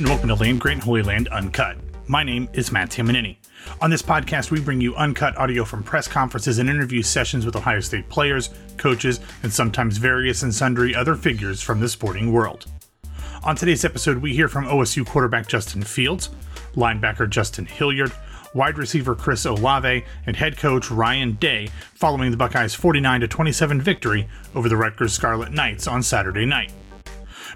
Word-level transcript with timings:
And 0.00 0.08
welcome 0.08 0.28
to 0.28 0.34
Land 0.34 0.58
Grant 0.58 0.82
Holy 0.82 1.02
Land 1.02 1.28
Uncut. 1.28 1.76
My 2.06 2.22
name 2.22 2.48
is 2.54 2.72
Matt 2.72 2.88
Tamanini. 2.88 3.36
On 3.82 3.90
this 3.90 4.00
podcast, 4.00 4.50
we 4.50 4.58
bring 4.58 4.80
you 4.80 4.96
uncut 4.96 5.36
audio 5.36 5.62
from 5.62 5.82
press 5.82 6.08
conferences 6.08 6.58
and 6.58 6.70
interview 6.70 7.02
sessions 7.02 7.44
with 7.44 7.54
Ohio 7.54 7.80
State 7.80 8.08
players, 8.08 8.48
coaches, 8.78 9.20
and 9.42 9.52
sometimes 9.52 9.98
various 9.98 10.42
and 10.42 10.54
sundry 10.54 10.94
other 10.94 11.14
figures 11.16 11.60
from 11.60 11.80
the 11.80 11.88
sporting 11.88 12.32
world. 12.32 12.64
On 13.44 13.54
today's 13.54 13.84
episode, 13.84 14.16
we 14.16 14.32
hear 14.32 14.48
from 14.48 14.64
OSU 14.64 15.04
quarterback 15.04 15.46
Justin 15.46 15.82
Fields, 15.82 16.30
linebacker 16.76 17.28
Justin 17.28 17.66
Hilliard, 17.66 18.12
wide 18.54 18.78
receiver 18.78 19.14
Chris 19.14 19.44
Olave, 19.44 20.02
and 20.24 20.34
head 20.34 20.56
coach 20.56 20.90
Ryan 20.90 21.32
Day 21.32 21.68
following 21.92 22.30
the 22.30 22.38
Buckeyes' 22.38 22.74
49 22.74 23.20
27 23.28 23.82
victory 23.82 24.26
over 24.54 24.70
the 24.70 24.78
Rutgers 24.78 25.12
Scarlet 25.12 25.52
Knights 25.52 25.86
on 25.86 26.02
Saturday 26.02 26.46
night. 26.46 26.72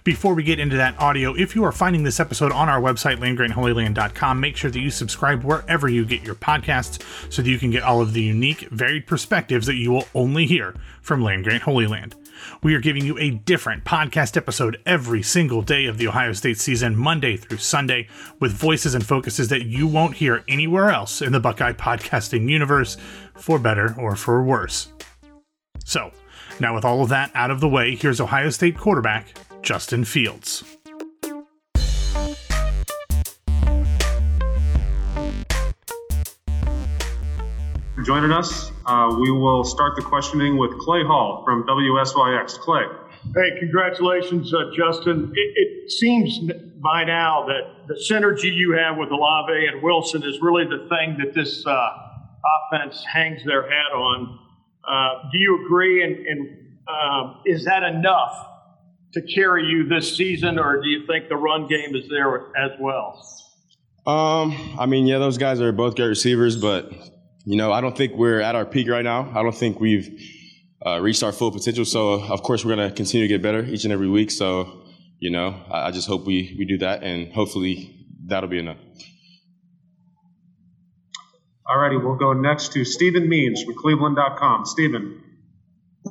Before 0.02 0.34
we 0.34 0.42
get 0.42 0.58
into 0.58 0.76
that 0.76 0.98
audio, 0.98 1.34
if 1.34 1.54
you 1.54 1.64
are 1.64 1.72
finding 1.72 2.02
this 2.02 2.18
episode 2.18 2.50
on 2.50 2.68
our 2.68 2.80
website, 2.80 3.18
landgrantholyland.com, 3.18 4.40
make 4.40 4.56
sure 4.56 4.70
that 4.70 4.80
you 4.80 4.90
subscribe 4.90 5.44
wherever 5.44 5.88
you 5.88 6.04
get 6.04 6.22
your 6.22 6.34
podcasts 6.34 7.02
so 7.32 7.42
that 7.42 7.50
you 7.50 7.58
can 7.58 7.70
get 7.70 7.82
all 7.82 8.00
of 8.00 8.12
the 8.12 8.22
unique, 8.22 8.60
varied 8.70 9.06
perspectives 9.06 9.66
that 9.66 9.76
you 9.76 9.92
will 9.92 10.08
only 10.14 10.46
hear 10.46 10.74
from 11.00 11.22
Land 11.22 11.44
Grant 11.44 11.62
Holy 11.62 11.86
Land. 11.86 12.16
We 12.62 12.74
are 12.74 12.80
giving 12.80 13.04
you 13.04 13.16
a 13.18 13.30
different 13.30 13.84
podcast 13.84 14.36
episode 14.36 14.80
every 14.84 15.22
single 15.22 15.62
day 15.62 15.86
of 15.86 15.98
the 15.98 16.08
Ohio 16.08 16.32
State 16.32 16.58
season, 16.58 16.96
Monday 16.96 17.36
through 17.36 17.58
Sunday, 17.58 18.08
with 18.40 18.52
voices 18.52 18.94
and 18.94 19.06
focuses 19.06 19.48
that 19.48 19.66
you 19.66 19.86
won't 19.86 20.16
hear 20.16 20.42
anywhere 20.48 20.90
else 20.90 21.22
in 21.22 21.32
the 21.32 21.40
Buckeye 21.40 21.72
podcasting 21.72 22.48
universe, 22.48 22.96
for 23.34 23.58
better 23.58 23.94
or 23.98 24.16
for 24.16 24.42
worse. 24.42 24.92
So, 25.84 26.10
now 26.60 26.74
with 26.74 26.84
all 26.84 27.02
of 27.02 27.08
that 27.10 27.30
out 27.34 27.50
of 27.50 27.60
the 27.60 27.68
way, 27.68 27.94
here's 27.94 28.20
Ohio 28.20 28.50
State 28.50 28.76
quarterback 28.76 29.34
Justin 29.64 30.04
Fields. 30.04 30.62
Joining 38.04 38.30
us, 38.30 38.70
uh, 38.84 39.16
we 39.18 39.30
will 39.30 39.64
start 39.64 39.96
the 39.96 40.02
questioning 40.02 40.58
with 40.58 40.78
Clay 40.78 41.02
Hall 41.02 41.42
from 41.46 41.66
WSYX. 41.66 42.58
Clay. 42.58 42.82
Hey, 43.34 43.58
congratulations, 43.58 44.52
uh, 44.52 44.70
Justin. 44.76 45.32
It, 45.34 45.52
it, 45.56 45.90
seems 45.90 46.38
by 46.82 47.04
now 47.04 47.46
that 47.46 47.86
the 47.88 47.94
synergy 47.94 48.54
you 48.54 48.72
have 48.72 48.98
with 48.98 49.10
Olave 49.10 49.66
and 49.66 49.82
Wilson 49.82 50.22
is 50.22 50.40
really 50.42 50.64
the 50.64 50.86
thing 50.90 51.16
that 51.18 51.34
this 51.34 51.64
uh, 51.66 51.88
offense 52.70 53.02
hangs 53.10 53.42
their 53.46 53.62
hat 53.62 53.92
on. 53.94 54.38
Uh, 54.86 55.30
do 55.32 55.38
you 55.38 55.64
agree? 55.64 56.02
And, 56.02 56.26
and 56.26 56.58
um, 56.86 57.40
is 57.46 57.64
that 57.64 57.82
enough 57.82 58.53
to 59.14 59.22
carry 59.22 59.64
you 59.64 59.88
this 59.88 60.16
season, 60.16 60.58
or 60.58 60.82
do 60.82 60.88
you 60.88 61.06
think 61.06 61.28
the 61.28 61.36
run 61.36 61.66
game 61.66 61.94
is 61.94 62.08
there 62.08 62.56
as 62.56 62.72
well? 62.78 63.20
Um, 64.06 64.76
I 64.78 64.86
mean, 64.86 65.06
yeah, 65.06 65.18
those 65.18 65.38
guys 65.38 65.60
are 65.60 65.72
both 65.72 65.96
great 65.96 66.08
receivers, 66.08 66.56
but 66.56 66.92
you 67.46 67.56
know, 67.56 67.72
I 67.72 67.80
don't 67.80 67.96
think 67.96 68.14
we're 68.14 68.40
at 68.40 68.54
our 68.54 68.66
peak 68.66 68.88
right 68.88 69.04
now. 69.04 69.30
I 69.34 69.42
don't 69.42 69.54
think 69.54 69.80
we've 69.80 70.20
uh, 70.84 71.00
reached 71.00 71.22
our 71.22 71.32
full 71.32 71.50
potential. 71.50 71.84
So, 71.84 72.22
of 72.22 72.42
course, 72.42 72.64
we're 72.64 72.76
going 72.76 72.88
to 72.88 72.94
continue 72.94 73.26
to 73.26 73.32
get 73.32 73.42
better 73.42 73.64
each 73.64 73.84
and 73.84 73.92
every 73.92 74.08
week. 74.08 74.30
So, 74.30 74.84
you 75.18 75.30
know, 75.30 75.54
I, 75.70 75.88
I 75.88 75.90
just 75.90 76.06
hope 76.06 76.26
we 76.26 76.54
we 76.58 76.66
do 76.66 76.78
that, 76.78 77.02
and 77.02 77.32
hopefully 77.32 78.06
that'll 78.26 78.50
be 78.50 78.58
enough. 78.58 78.78
All 81.66 81.78
righty, 81.78 81.96
we'll 81.96 82.16
go 82.16 82.34
next 82.34 82.72
to 82.74 82.84
Stephen 82.84 83.26
Means 83.28 83.62
from 83.62 83.74
Cleveland.com. 83.74 84.66
Stephen. 84.66 85.23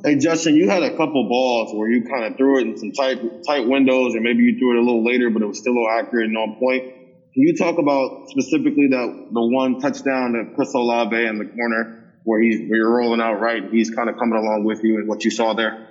Hey 0.04 0.16
Justin, 0.16 0.54
you 0.54 0.68
had 0.68 0.82
a 0.82 0.90
couple 0.98 1.26
balls 1.30 1.74
where 1.74 1.88
you 1.88 2.04
kind 2.04 2.24
of 2.26 2.36
threw 2.36 2.58
it 2.58 2.66
in 2.66 2.76
some 2.76 2.92
tight 2.92 3.42
tight 3.46 3.66
windows, 3.66 4.14
or 4.14 4.20
maybe 4.20 4.42
you 4.42 4.58
threw 4.58 4.76
it 4.76 4.82
a 4.82 4.84
little 4.84 5.02
later, 5.02 5.30
but 5.30 5.40
it 5.40 5.46
was 5.46 5.58
still 5.58 5.72
accurate 5.88 6.26
and 6.26 6.36
on 6.36 6.56
point. 6.56 6.82
Can 6.82 7.42
you 7.42 7.56
talk 7.56 7.78
about 7.78 8.28
specifically 8.28 8.88
that 8.88 9.28
the 9.32 9.40
one 9.40 9.80
touchdown 9.80 10.32
that 10.32 10.54
Chris 10.56 10.74
Olave 10.74 11.16
in 11.16 11.38
the 11.38 11.46
corner 11.46 12.12
where 12.24 12.38
he's 12.38 12.68
where 12.68 12.80
you're 12.80 12.94
rolling 12.94 13.22
out 13.22 13.40
right, 13.40 13.62
he's 13.70 13.88
kind 13.88 14.10
of 14.10 14.18
coming 14.18 14.36
along 14.36 14.64
with 14.64 14.84
you 14.84 14.98
and 14.98 15.08
what 15.08 15.24
you 15.24 15.30
saw 15.30 15.54
there? 15.54 15.88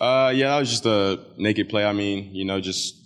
Uh, 0.00 0.32
yeah, 0.34 0.48
that 0.48 0.58
was 0.58 0.70
just 0.70 0.86
a 0.86 1.24
naked 1.36 1.68
play. 1.68 1.84
I 1.84 1.92
mean, 1.92 2.34
you 2.34 2.44
know, 2.44 2.60
just 2.60 2.96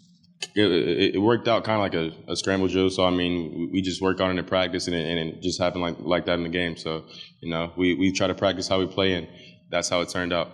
it, 0.54 1.14
it 1.14 1.18
worked 1.18 1.46
out 1.46 1.64
kind 1.64 1.76
of 1.76 1.82
like 1.82 1.94
a, 1.94 2.32
a, 2.32 2.36
scramble 2.36 2.68
drill. 2.68 2.88
So 2.88 3.04
I 3.04 3.10
mean, 3.10 3.68
we 3.70 3.82
just 3.82 4.00
worked 4.00 4.22
on 4.22 4.30
it 4.30 4.38
in 4.40 4.46
practice, 4.46 4.86
and 4.86 4.96
it, 4.96 5.06
and 5.06 5.28
it 5.28 5.42
just 5.42 5.60
happened 5.60 5.82
like 5.82 5.96
like 6.00 6.24
that 6.24 6.38
in 6.38 6.42
the 6.42 6.48
game. 6.48 6.78
So 6.78 7.04
you 7.40 7.50
know, 7.50 7.70
we 7.76 7.94
we 7.96 8.12
try 8.12 8.28
to 8.28 8.34
practice 8.34 8.66
how 8.66 8.78
we 8.78 8.86
play 8.86 9.12
and 9.12 9.28
that's 9.72 9.88
how 9.88 10.02
it 10.02 10.10
turned 10.10 10.32
out. 10.32 10.52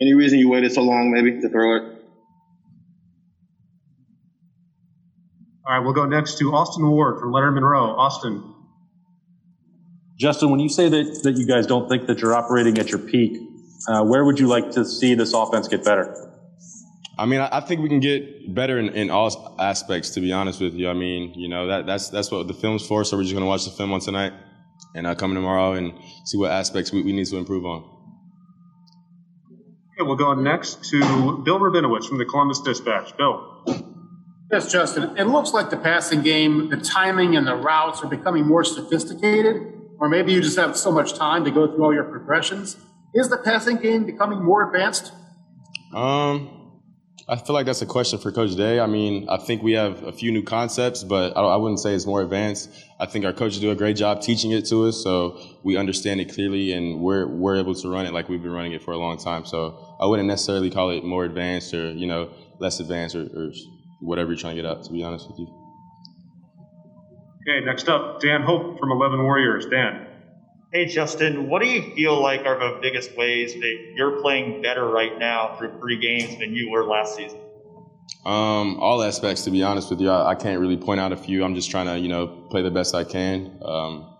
Any 0.00 0.12
reason 0.12 0.38
you 0.38 0.50
waited 0.50 0.72
so 0.72 0.82
long, 0.82 1.10
maybe, 1.10 1.40
to 1.40 1.48
throw 1.48 1.76
it? 1.76 1.82
All 5.64 5.74
right, 5.74 5.78
we'll 5.78 5.94
go 5.94 6.04
next 6.04 6.38
to 6.38 6.52
Austin 6.52 6.90
Ward 6.90 7.18
from 7.18 7.32
Lettermen 7.32 7.62
Row. 7.62 7.90
Austin. 7.96 8.54
Justin, 10.18 10.50
when 10.50 10.60
you 10.60 10.68
say 10.68 10.88
that, 10.88 11.20
that 11.22 11.36
you 11.36 11.46
guys 11.46 11.66
don't 11.66 11.88
think 11.88 12.06
that 12.08 12.20
you're 12.20 12.34
operating 12.34 12.78
at 12.78 12.90
your 12.90 12.98
peak, 12.98 13.38
uh, 13.88 14.04
where 14.04 14.24
would 14.24 14.38
you 14.38 14.48
like 14.48 14.72
to 14.72 14.84
see 14.84 15.14
this 15.14 15.32
offense 15.32 15.68
get 15.68 15.84
better? 15.84 16.32
I 17.18 17.24
mean, 17.24 17.40
I, 17.40 17.60
think 17.60 17.80
we 17.80 17.88
can 17.88 18.00
get 18.00 18.54
better 18.54 18.78
in, 18.78 18.90
in, 18.90 19.10
all 19.10 19.56
aspects. 19.58 20.10
To 20.10 20.20
be 20.20 20.32
honest 20.32 20.60
with 20.60 20.74
you, 20.74 20.90
I 20.90 20.92
mean, 20.92 21.32
you 21.34 21.48
know, 21.48 21.66
that, 21.68 21.86
that's 21.86 22.10
that's 22.10 22.30
what 22.30 22.46
the 22.46 22.52
film's 22.52 22.86
for. 22.86 23.04
So 23.04 23.16
we're 23.16 23.22
just 23.22 23.34
gonna 23.34 23.46
watch 23.46 23.64
the 23.64 23.70
film 23.70 23.92
on 23.92 24.00
tonight, 24.00 24.34
and 24.94 25.06
uh, 25.06 25.14
come 25.14 25.32
tomorrow 25.32 25.72
and 25.72 25.94
see 26.26 26.36
what 26.36 26.50
aspects 26.50 26.92
we, 26.92 27.00
we 27.00 27.12
need 27.12 27.26
to 27.26 27.38
improve 27.38 27.64
on. 27.64 27.95
Okay, 29.98 30.06
we'll 30.06 30.16
go 30.16 30.34
next 30.34 30.84
to 30.90 31.00
Bill 31.42 31.58
Rabinowitz 31.58 32.06
from 32.06 32.18
the 32.18 32.26
Columbus 32.26 32.60
Dispatch. 32.60 33.16
Bill. 33.16 33.64
Yes, 34.52 34.70
Justin. 34.70 35.16
It 35.16 35.24
looks 35.24 35.54
like 35.54 35.70
the 35.70 35.78
passing 35.78 36.20
game, 36.20 36.68
the 36.68 36.76
timing 36.76 37.34
and 37.34 37.46
the 37.46 37.56
routes 37.56 38.02
are 38.04 38.06
becoming 38.06 38.46
more 38.46 38.62
sophisticated, 38.62 39.72
or 39.98 40.10
maybe 40.10 40.34
you 40.34 40.42
just 40.42 40.58
have 40.58 40.76
so 40.76 40.92
much 40.92 41.14
time 41.14 41.46
to 41.46 41.50
go 41.50 41.66
through 41.66 41.82
all 41.82 41.94
your 41.94 42.04
progressions. 42.04 42.76
Is 43.14 43.30
the 43.30 43.38
passing 43.38 43.78
game 43.78 44.04
becoming 44.04 44.44
more 44.44 44.66
advanced? 44.66 45.12
Um, 45.94 46.65
I 47.28 47.34
feel 47.34 47.54
like 47.54 47.66
that's 47.66 47.82
a 47.82 47.86
question 47.86 48.20
for 48.20 48.30
Coach 48.30 48.54
Day. 48.54 48.78
I 48.78 48.86
mean, 48.86 49.28
I 49.28 49.36
think 49.36 49.60
we 49.60 49.72
have 49.72 50.00
a 50.04 50.12
few 50.12 50.30
new 50.30 50.44
concepts, 50.44 51.02
but 51.02 51.36
I, 51.36 51.40
I, 51.40 51.56
wouldn't 51.56 51.80
say 51.80 51.92
it's 51.92 52.06
more 52.06 52.22
advanced. 52.22 52.70
I 53.00 53.06
think 53.06 53.24
our 53.24 53.32
coaches 53.32 53.58
do 53.58 53.72
a 53.72 53.74
great 53.74 53.96
job 53.96 54.20
teaching 54.20 54.52
it 54.52 54.64
to 54.66 54.86
us, 54.86 55.02
so 55.02 55.40
we 55.64 55.76
understand 55.76 56.20
it 56.20 56.32
clearly, 56.32 56.72
and 56.72 57.00
we're 57.00 57.26
we're 57.26 57.56
able 57.56 57.74
to 57.74 57.88
run 57.88 58.06
it 58.06 58.12
like 58.12 58.28
we've 58.28 58.42
been 58.42 58.52
running 58.52 58.72
it 58.72 58.82
for 58.82 58.92
a 58.92 58.98
long 58.98 59.18
time. 59.18 59.44
So 59.44 59.96
I 60.00 60.06
wouldn't 60.06 60.28
necessarily 60.28 60.70
call 60.70 60.90
it 60.90 61.02
more 61.02 61.24
advanced 61.24 61.74
or 61.74 61.90
you 61.90 62.06
know 62.06 62.30
less 62.60 62.78
advanced 62.78 63.16
or, 63.16 63.22
or 63.34 63.50
whatever 64.00 64.30
you're 64.30 64.38
trying 64.38 64.54
to 64.54 64.62
get 64.62 64.70
at. 64.70 64.84
To 64.84 64.92
be 64.92 65.02
honest 65.02 65.28
with 65.28 65.40
you. 65.40 65.48
Okay, 67.42 67.64
next 67.64 67.88
up, 67.88 68.20
Dan 68.20 68.42
Hope 68.42 68.78
from 68.78 68.92
Eleven 68.92 69.24
Warriors. 69.24 69.66
Dan. 69.66 70.06
Hey, 70.76 70.84
Justin, 70.84 71.48
what 71.48 71.62
do 71.62 71.68
you 71.68 71.94
feel 71.94 72.20
like 72.20 72.44
are 72.44 72.58
the 72.58 72.78
biggest 72.82 73.16
ways 73.16 73.54
that 73.54 73.92
you're 73.94 74.20
playing 74.20 74.60
better 74.60 74.86
right 74.86 75.18
now 75.18 75.56
through 75.56 75.78
three 75.78 75.96
games 75.96 76.36
than 76.38 76.52
you 76.52 76.70
were 76.70 76.84
last 76.84 77.16
season? 77.16 77.38
Um, 78.26 78.78
all 78.78 79.02
aspects, 79.02 79.44
to 79.44 79.50
be 79.50 79.62
honest 79.62 79.88
with 79.88 80.02
you. 80.02 80.10
I, 80.10 80.32
I, 80.32 80.34
can't 80.34 80.60
really 80.60 80.76
point 80.76 81.00
out 81.00 81.12
a 81.12 81.16
few. 81.16 81.42
I'm 81.42 81.54
just 81.54 81.70
trying 81.70 81.86
to, 81.86 81.98
you 81.98 82.10
know, 82.10 82.26
play 82.26 82.60
the 82.60 82.70
best 82.70 82.94
I 82.94 83.04
can. 83.04 83.58
Um, 83.64 84.18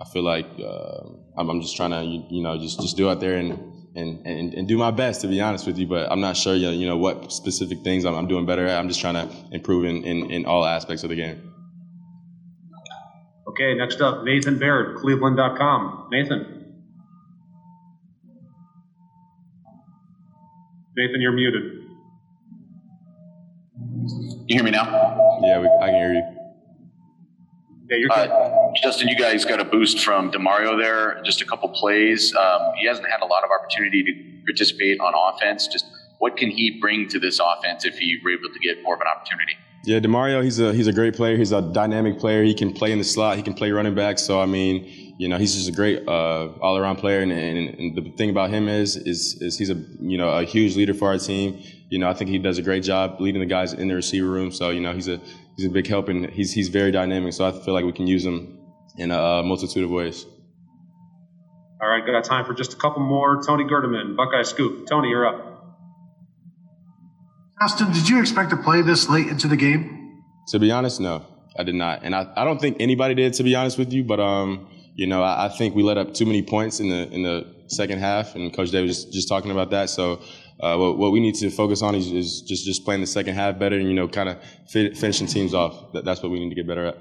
I 0.00 0.04
feel 0.12 0.22
like 0.22 0.46
uh, 0.60 1.00
I'm, 1.36 1.50
I'm, 1.50 1.60
just 1.60 1.74
trying 1.74 1.90
to, 1.90 2.04
you, 2.04 2.22
you, 2.30 2.42
know, 2.44 2.56
just 2.60 2.80
just 2.80 2.96
do 2.96 3.10
out 3.10 3.18
there 3.18 3.36
and, 3.36 3.58
and, 3.96 4.24
and, 4.24 4.54
and, 4.54 4.68
do 4.68 4.78
my 4.78 4.92
best, 4.92 5.22
to 5.22 5.26
be 5.26 5.40
honest 5.40 5.66
with 5.66 5.78
you. 5.78 5.88
But 5.88 6.12
I'm 6.12 6.20
not 6.20 6.36
sure, 6.36 6.54
you 6.54 6.86
know, 6.86 6.96
what 6.96 7.32
specific 7.32 7.82
things 7.82 8.04
I'm, 8.04 8.14
I'm 8.14 8.28
doing 8.28 8.46
better 8.46 8.64
at. 8.68 8.78
I'm 8.78 8.86
just 8.86 9.00
trying 9.00 9.14
to 9.14 9.34
improve 9.50 9.84
in, 9.84 10.04
in, 10.04 10.30
in 10.30 10.46
all 10.46 10.64
aspects 10.64 11.02
of 11.02 11.08
the 11.08 11.16
game. 11.16 11.47
Okay, 13.60 13.74
next 13.74 14.00
up, 14.00 14.22
Nathan 14.22 14.56
Baird, 14.56 14.98
Cleveland.com. 14.98 16.10
Nathan. 16.12 16.76
Nathan, 20.96 21.20
you're 21.20 21.32
muted. 21.32 21.82
You 24.46 24.54
hear 24.54 24.62
me 24.62 24.70
now? 24.70 24.84
Yeah, 25.42 25.58
we, 25.58 25.66
I 25.82 25.86
can 25.86 25.94
hear 25.96 26.12
you. 26.14 26.22
Yeah, 27.90 28.14
uh, 28.14 28.72
Justin, 28.80 29.08
you 29.08 29.16
guys 29.16 29.44
got 29.44 29.58
a 29.58 29.64
boost 29.64 30.04
from 30.04 30.30
Demario 30.30 30.80
there. 30.80 31.20
Just 31.24 31.40
a 31.40 31.44
couple 31.44 31.68
plays. 31.70 32.32
Um, 32.36 32.74
he 32.76 32.86
hasn't 32.86 33.08
had 33.08 33.22
a 33.22 33.26
lot 33.26 33.42
of 33.42 33.50
opportunity 33.50 34.04
to 34.04 34.44
participate 34.44 35.00
on 35.00 35.14
offense. 35.34 35.66
Just 35.66 35.84
what 36.20 36.36
can 36.36 36.50
he 36.50 36.78
bring 36.80 37.08
to 37.08 37.18
this 37.18 37.40
offense 37.40 37.84
if 37.84 37.98
he 37.98 38.20
were 38.22 38.30
able 38.30 38.52
to 38.52 38.58
get 38.60 38.84
more 38.84 38.94
of 38.94 39.00
an 39.00 39.08
opportunity? 39.08 39.56
Yeah, 39.84 40.00
Demario, 40.00 40.42
he's 40.42 40.58
a 40.58 40.72
he's 40.74 40.86
a 40.86 40.92
great 40.92 41.14
player. 41.14 41.36
He's 41.36 41.52
a 41.52 41.62
dynamic 41.62 42.18
player. 42.18 42.42
He 42.42 42.54
can 42.54 42.72
play 42.72 42.92
in 42.92 42.98
the 42.98 43.04
slot. 43.04 43.36
He 43.36 43.42
can 43.42 43.54
play 43.54 43.70
running 43.70 43.94
back. 43.94 44.18
So 44.18 44.40
I 44.40 44.46
mean, 44.46 45.14
you 45.18 45.28
know, 45.28 45.38
he's 45.38 45.54
just 45.54 45.68
a 45.68 45.72
great 45.72 46.06
uh, 46.06 46.48
all 46.60 46.76
around 46.76 46.96
player. 46.96 47.20
And, 47.20 47.32
and, 47.32 47.74
and, 47.78 47.96
the 47.96 48.10
thing 48.16 48.30
about 48.30 48.50
him 48.50 48.68
is, 48.68 48.96
is 48.96 49.38
is 49.40 49.56
he's 49.56 49.70
a 49.70 49.76
you 50.00 50.18
know 50.18 50.28
a 50.30 50.44
huge 50.44 50.76
leader 50.76 50.94
for 50.94 51.08
our 51.08 51.18
team. 51.18 51.62
You 51.90 51.98
know, 51.98 52.08
I 52.08 52.14
think 52.14 52.30
he 52.30 52.38
does 52.38 52.58
a 52.58 52.62
great 52.62 52.82
job 52.82 53.20
leading 53.20 53.40
the 53.40 53.46
guys 53.46 53.72
in 53.72 53.88
the 53.88 53.94
receiver 53.94 54.28
room. 54.28 54.50
So 54.52 54.70
you 54.70 54.80
know, 54.80 54.92
he's 54.92 55.08
a 55.08 55.20
he's 55.56 55.66
a 55.66 55.70
big 55.70 55.86
help 55.86 56.08
and 56.08 56.28
he's 56.30 56.52
he's 56.52 56.68
very 56.68 56.90
dynamic. 56.90 57.32
So 57.32 57.46
I 57.46 57.52
feel 57.52 57.72
like 57.72 57.84
we 57.84 57.92
can 57.92 58.06
use 58.06 58.24
him 58.24 58.58
in 58.96 59.10
a 59.10 59.42
multitude 59.42 59.84
of 59.84 59.90
ways. 59.90 60.26
All 61.80 61.88
right, 61.88 62.04
got 62.04 62.24
time 62.24 62.44
for 62.44 62.54
just 62.54 62.72
a 62.72 62.76
couple 62.76 63.02
more. 63.02 63.40
Tony 63.42 63.64
Gerdeman, 63.64 64.16
Buckeye 64.16 64.42
Scoop. 64.42 64.88
Tony, 64.88 65.10
you're 65.10 65.26
up. 65.26 65.47
Justin, 67.60 67.92
did 67.92 68.08
you 68.08 68.20
expect 68.20 68.50
to 68.50 68.56
play 68.56 68.82
this 68.82 69.08
late 69.08 69.26
into 69.26 69.48
the 69.48 69.56
game? 69.56 70.22
To 70.48 70.58
be 70.58 70.70
honest, 70.70 71.00
no, 71.00 71.26
I 71.58 71.64
did 71.64 71.74
not, 71.74 72.04
and 72.04 72.14
I, 72.14 72.32
I 72.36 72.44
don't 72.44 72.60
think 72.60 72.76
anybody 72.80 73.14
did. 73.14 73.34
To 73.34 73.42
be 73.42 73.54
honest 73.54 73.78
with 73.78 73.92
you, 73.92 74.04
but 74.04 74.20
um, 74.20 74.68
you 74.94 75.06
know, 75.06 75.22
I, 75.22 75.46
I 75.46 75.48
think 75.48 75.74
we 75.74 75.82
let 75.82 75.98
up 75.98 76.14
too 76.14 76.24
many 76.24 76.42
points 76.42 76.80
in 76.80 76.88
the 76.88 77.08
in 77.12 77.22
the 77.22 77.54
second 77.66 77.98
half, 77.98 78.34
and 78.34 78.54
Coach 78.54 78.70
Davis 78.70 78.88
was 78.88 79.04
just, 79.04 79.12
just 79.12 79.28
talking 79.28 79.50
about 79.50 79.70
that. 79.70 79.90
So 79.90 80.20
uh, 80.60 80.76
what, 80.76 80.98
what, 80.98 81.12
we 81.12 81.20
need 81.20 81.34
to 81.36 81.50
focus 81.50 81.82
on 81.82 81.94
is, 81.94 82.10
is, 82.10 82.42
just 82.42 82.64
just 82.64 82.84
playing 82.84 83.00
the 83.00 83.06
second 83.06 83.34
half 83.34 83.58
better, 83.58 83.76
and 83.76 83.86
you 83.86 83.94
know, 83.94 84.08
kind 84.08 84.28
of 84.28 84.38
fi- 84.70 84.94
finishing 84.94 85.26
teams 85.26 85.52
off. 85.52 85.92
That, 85.92 86.04
that's 86.04 86.22
what 86.22 86.30
we 86.30 86.40
need 86.40 86.48
to 86.48 86.54
get 86.54 86.66
better 86.66 86.86
at. 86.86 86.96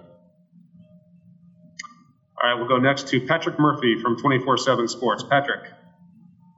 All 2.43 2.49
right, 2.49 2.59
we'll 2.59 2.67
go 2.67 2.77
next 2.77 3.07
to 3.09 3.25
Patrick 3.25 3.59
Murphy 3.59 3.99
from 4.01 4.17
24/7 4.17 4.89
Sports. 4.89 5.23
Patrick. 5.29 5.71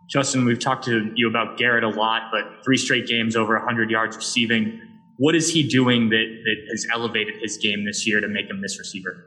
Justin, 0.09 0.43
we've 0.43 0.59
talked 0.59 0.85
to 0.85 1.11
you 1.15 1.29
about 1.29 1.57
Garrett 1.57 1.83
a 1.83 1.89
lot, 1.89 2.31
but 2.31 2.63
three 2.65 2.77
straight 2.77 3.05
games 3.05 3.35
over 3.35 3.55
100 3.55 3.91
yards 3.91 4.15
receiving. 4.15 4.81
What 5.17 5.35
is 5.35 5.53
he 5.53 5.67
doing 5.67 6.09
that, 6.09 6.41
that 6.43 6.55
has 6.71 6.87
elevated 6.91 7.35
his 7.39 7.57
game 7.57 7.85
this 7.85 8.07
year 8.07 8.19
to 8.19 8.27
make 8.27 8.49
him 8.49 8.59
this 8.61 8.79
receiver? 8.79 9.23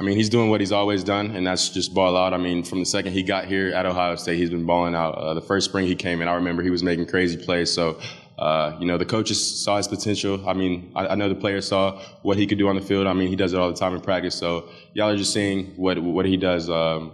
I 0.00 0.02
mean, 0.02 0.16
he's 0.16 0.28
doing 0.28 0.50
what 0.50 0.60
he's 0.60 0.72
always 0.72 1.04
done, 1.04 1.36
and 1.36 1.46
that's 1.46 1.68
just 1.68 1.94
ball 1.94 2.16
out. 2.16 2.34
I 2.34 2.38
mean, 2.38 2.64
from 2.64 2.80
the 2.80 2.84
second 2.84 3.12
he 3.12 3.22
got 3.22 3.44
here 3.44 3.68
at 3.68 3.86
Ohio 3.86 4.16
State, 4.16 4.38
he's 4.38 4.50
been 4.50 4.66
balling 4.66 4.96
out. 4.96 5.14
Uh, 5.14 5.34
the 5.34 5.40
first 5.40 5.68
spring 5.68 5.86
he 5.86 5.94
came 5.94 6.20
in, 6.20 6.26
I 6.26 6.34
remember 6.34 6.64
he 6.64 6.70
was 6.70 6.82
making 6.82 7.06
crazy 7.06 7.36
plays. 7.36 7.72
So, 7.72 8.00
uh, 8.36 8.76
you 8.80 8.86
know, 8.86 8.98
the 8.98 9.04
coaches 9.04 9.62
saw 9.62 9.76
his 9.76 9.86
potential. 9.86 10.48
I 10.48 10.54
mean, 10.54 10.90
I, 10.96 11.08
I, 11.08 11.14
know 11.14 11.28
the 11.28 11.36
players 11.36 11.68
saw 11.68 12.02
what 12.22 12.36
he 12.36 12.48
could 12.48 12.58
do 12.58 12.66
on 12.66 12.74
the 12.74 12.82
field. 12.82 13.06
I 13.06 13.12
mean, 13.12 13.28
he 13.28 13.36
does 13.36 13.52
it 13.52 13.60
all 13.60 13.68
the 13.68 13.78
time 13.78 13.94
in 13.94 14.00
practice. 14.00 14.34
So, 14.34 14.68
y'all 14.94 15.10
are 15.10 15.16
just 15.16 15.32
seeing 15.32 15.66
what 15.76 16.02
what 16.02 16.26
he 16.26 16.36
does 16.36 16.68
um, 16.68 17.12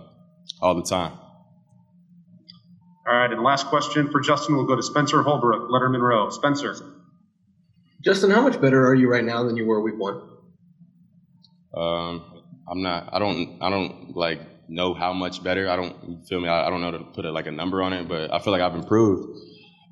all 0.62 0.74
the 0.74 0.82
time. 0.82 1.19
All 3.10 3.16
right, 3.16 3.32
and 3.32 3.42
last 3.42 3.66
question 3.66 4.08
for 4.08 4.20
Justin 4.20 4.54
We'll 4.56 4.66
go 4.66 4.76
to 4.76 4.82
Spencer 4.84 5.20
Holbrook, 5.22 5.68
Lettermen 5.68 6.00
Row. 6.00 6.30
Spencer. 6.30 6.76
Justin, 8.04 8.30
how 8.30 8.40
much 8.40 8.60
better 8.60 8.86
are 8.86 8.94
you 8.94 9.10
right 9.10 9.24
now 9.24 9.42
than 9.42 9.56
you 9.56 9.66
were 9.66 9.80
week 9.80 9.98
one? 9.98 10.22
Um, 11.74 12.44
I'm 12.70 12.82
not. 12.82 13.08
I 13.12 13.18
don't. 13.18 13.58
I 13.60 13.68
don't 13.68 14.16
like 14.16 14.40
know 14.68 14.94
how 14.94 15.12
much 15.12 15.42
better. 15.42 15.68
I 15.68 15.74
don't 15.74 16.24
feel 16.28 16.40
me. 16.40 16.48
I, 16.48 16.68
I 16.68 16.70
don't 16.70 16.80
know 16.82 16.92
to 16.92 17.00
put 17.00 17.24
it 17.24 17.32
like 17.32 17.48
a 17.48 17.50
number 17.50 17.82
on 17.82 17.92
it, 17.92 18.06
but 18.06 18.32
I 18.32 18.38
feel 18.38 18.52
like 18.52 18.62
I've 18.62 18.76
improved. 18.76 19.40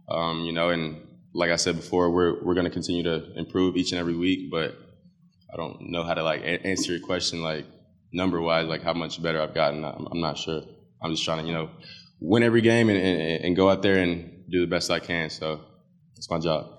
Um, 0.09 0.45
you 0.45 0.53
know, 0.53 0.69
and 0.69 1.05
like 1.35 1.51
I 1.51 1.57
said 1.57 1.75
before, 1.75 2.13
we're 2.13 2.45
we're 2.45 2.55
going 2.55 2.67
to 2.67 2.71
continue 2.71 3.03
to 3.03 3.37
improve 3.37 3.77
each 3.77 3.91
and 3.91 3.99
every 3.99 4.15
week. 4.15 4.49
But 4.49 4.79
I 5.53 5.57
don't 5.57 5.91
know 5.91 6.05
how 6.05 6.15
to 6.15 6.23
like 6.23 6.43
a- 6.43 6.65
answer 6.65 6.93
your 6.93 7.05
question 7.05 7.43
like 7.43 7.67
number 8.13 8.41
wise, 8.41 8.69
like 8.69 8.83
how 8.85 8.93
much 8.95 9.21
better 9.21 9.43
I've 9.43 9.55
gotten. 9.55 9.85
I'm, 9.85 10.07
I'm 10.13 10.21
not 10.21 10.39
sure. 10.39 10.63
I'm 11.03 11.11
just 11.11 11.25
trying 11.25 11.41
to 11.41 11.47
you 11.47 11.53
know 11.53 11.71
win 12.21 12.43
every 12.43 12.61
game 12.61 12.89
and, 12.89 12.99
and, 12.99 13.45
and 13.45 13.57
go 13.57 13.71
out 13.71 13.83
there 13.83 13.99
and 13.99 14.45
do 14.51 14.61
the 14.61 14.67
best 14.67 14.91
I 14.91 14.99
can. 14.99 15.31
So 15.31 15.61
it's 16.17 16.31
my 16.31 16.39
job. 16.39 16.75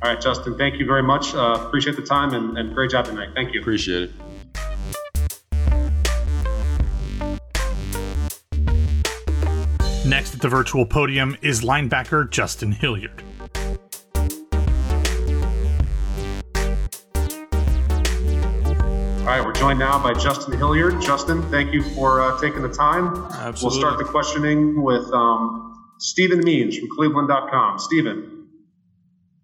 All 0.00 0.12
right, 0.12 0.20
Justin, 0.20 0.56
thank 0.56 0.78
you 0.78 0.86
very 0.86 1.02
much. 1.02 1.34
Uh, 1.34 1.60
appreciate 1.66 1.96
the 1.96 2.02
time 2.02 2.32
and, 2.32 2.56
and 2.56 2.72
great 2.72 2.90
job 2.90 3.06
tonight. 3.06 3.30
Thank 3.34 3.52
you. 3.52 3.60
Appreciate 3.60 4.04
it. 4.04 4.12
Next 10.06 10.34
at 10.34 10.40
the 10.40 10.48
virtual 10.48 10.86
podium 10.86 11.36
is 11.42 11.62
linebacker 11.62 12.30
Justin 12.30 12.72
Hilliard. 12.72 13.22
Joined 19.58 19.80
now 19.80 20.00
by 20.00 20.14
Justin 20.14 20.56
Hilliard. 20.56 21.00
Justin, 21.00 21.42
thank 21.50 21.72
you 21.72 21.82
for 21.82 22.20
uh, 22.20 22.40
taking 22.40 22.62
the 22.62 22.68
time. 22.68 23.08
Absolutely. 23.32 23.62
We'll 23.62 23.70
start 23.72 23.98
the 23.98 24.04
questioning 24.04 24.84
with 24.84 25.12
um, 25.12 25.74
Stephen 25.98 26.44
Means 26.44 26.78
from 26.78 26.88
Cleveland.com. 26.94 27.80
Stephen. 27.80 28.46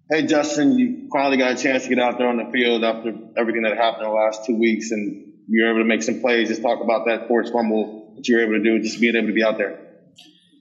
Hey, 0.09 0.25
Justin, 0.27 0.79
you 0.79 1.09
finally 1.13 1.37
got 1.37 1.59
a 1.59 1.61
chance 1.61 1.83
to 1.83 1.89
get 1.89 1.99
out 1.99 2.19
there 2.19 2.29
on 2.29 2.37
the 2.37 2.49
field 2.53 2.85
after 2.85 3.13
everything 3.37 3.63
that 3.63 3.77
happened 3.77 4.05
in 4.05 4.09
the 4.11 4.15
last 4.15 4.47
two 4.47 4.57
weeks, 4.57 4.93
and 4.93 5.33
you 5.49 5.65
were 5.65 5.71
able 5.71 5.81
to 5.81 5.85
make 5.85 6.05
some 6.05 6.21
plays. 6.21 6.49
Just 6.49 6.63
talk 6.63 6.81
about 6.81 7.07
that 7.07 7.27
forced 7.27 7.53
fumble 7.53 8.15
that 8.15 8.29
you 8.29 8.37
were 8.37 8.43
able 8.45 8.53
to 8.53 8.63
do, 8.63 8.79
just 8.81 9.01
being 9.01 9.17
able 9.17 9.27
to 9.27 9.33
be 9.33 9.43
out 9.43 9.59
there. 9.59 9.81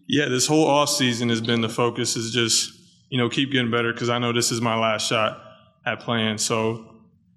Yeah, 0.08 0.30
this 0.30 0.48
whole 0.48 0.66
off 0.66 0.90
season 0.90 1.30
has 1.30 1.42
been 1.42 1.62
the 1.62 1.70
focus 1.70 2.16
is 2.16 2.32
just 2.32 2.74
you 3.10 3.20
know 3.20 3.30
keep 3.30 3.52
getting 3.52 3.70
better 3.70 3.94
because 3.94 4.10
I 4.10 4.18
know 4.18 4.34
this 4.34 4.52
is 4.52 4.62
my 4.62 4.76
last 4.76 5.08
shot 5.08 5.40
at 5.86 6.00
playing. 6.00 6.40
So 6.40 6.93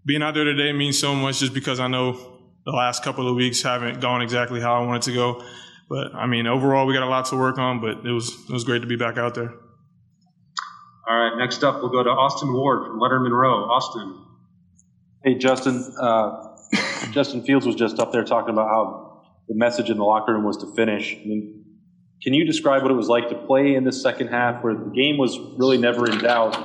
being 0.07 0.23
out 0.23 0.35
there 0.35 0.45
today 0.45 0.73
means 0.73 0.99
so 0.99 1.15
much 1.15 1.41
just 1.41 1.53
because 1.53 1.81
I 1.81 1.89
know 1.89 2.39
the 2.65 2.71
last 2.71 3.03
couple 3.03 3.29
of 3.29 3.35
weeks 3.35 3.61
haven't 3.63 4.01
gone 4.01 4.23
exactly 4.23 4.61
how 4.61 4.81
I 4.81 4.87
wanted 4.87 5.03
to 5.03 5.13
go. 5.13 5.45
But 5.89 6.15
I 6.15 6.27
mean, 6.27 6.47
overall, 6.47 6.87
we 6.87 6.95
got 6.95 7.03
a 7.03 7.09
lot 7.09 7.27
to 7.27 7.37
work 7.37 7.59
on. 7.59 7.81
But 7.81 8.07
it 8.07 8.13
was 8.13 8.33
it 8.49 8.53
was 8.53 8.65
great 8.65 8.83
to 8.83 8.89
be 8.89 8.97
back 8.97 9.19
out 9.19 9.35
there. 9.35 9.53
All 11.09 11.17
right, 11.17 11.37
next 11.39 11.63
up, 11.63 11.77
we'll 11.77 11.91
go 11.91 12.03
to 12.03 12.11
Austin 12.11 12.53
Ward 12.53 12.87
from 12.87 12.99
Lettermen 12.99 13.31
Row. 13.31 13.65
Austin. 13.65 14.25
Hey, 15.25 15.35
Justin. 15.35 15.85
Uh, 16.01 16.57
Justin 17.11 17.45
Fields 17.45 17.67
was 17.67 17.77
just 17.77 17.99
up 17.99 18.13
there 18.13 18.25
talking 18.25 18.51
about 18.51 18.69
how 18.69 19.23
the 19.49 19.55
message 19.55 19.91
in 19.91 19.99
the 19.99 20.05
locker 20.05 20.33
room 20.33 20.45
was 20.45 20.57
to 20.59 20.75
finish. 20.75 21.15
I 21.15 21.25
mean, 21.25 21.65
can 22.23 22.35
you 22.35 22.45
describe 22.45 22.83
what 22.83 22.91
it 22.91 22.95
was 22.95 23.09
like 23.09 23.29
to 23.29 23.37
play 23.37 23.75
in 23.75 23.85
the 23.85 23.93
second 23.93 24.29
half 24.29 24.65
where 24.65 24.75
the 24.75 24.91
game 24.91 25.19
was 25.19 25.39
really 25.57 25.79
never 25.79 26.11
in 26.11 26.19
doubt? 26.19 26.57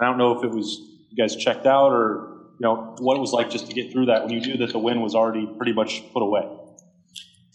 I 0.00 0.06
don't 0.06 0.16
know 0.16 0.38
if 0.38 0.44
it 0.44 0.50
was 0.50 0.78
you 1.10 1.22
guys 1.22 1.36
checked 1.36 1.66
out 1.66 1.92
or 1.92 2.31
you 2.62 2.68
know 2.68 2.94
what 3.00 3.16
it 3.16 3.20
was 3.20 3.32
like 3.32 3.50
just 3.50 3.66
to 3.66 3.72
get 3.72 3.90
through 3.90 4.06
that 4.06 4.22
when 4.22 4.32
you 4.32 4.40
knew 4.40 4.56
that 4.58 4.72
the 4.72 4.78
win 4.78 5.00
was 5.00 5.16
already 5.16 5.46
pretty 5.56 5.72
much 5.72 6.04
put 6.12 6.22
away. 6.22 6.48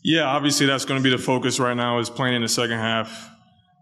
Yeah, 0.04 0.24
obviously 0.24 0.66
that's 0.66 0.84
going 0.84 1.02
to 1.02 1.04
be 1.04 1.10
the 1.10 1.22
focus 1.22 1.62
right 1.62 1.78
now 1.78 2.00
is 2.00 2.10
playing 2.10 2.36
in 2.36 2.42
the 2.42 2.50
second 2.50 2.78
half. 2.78 3.30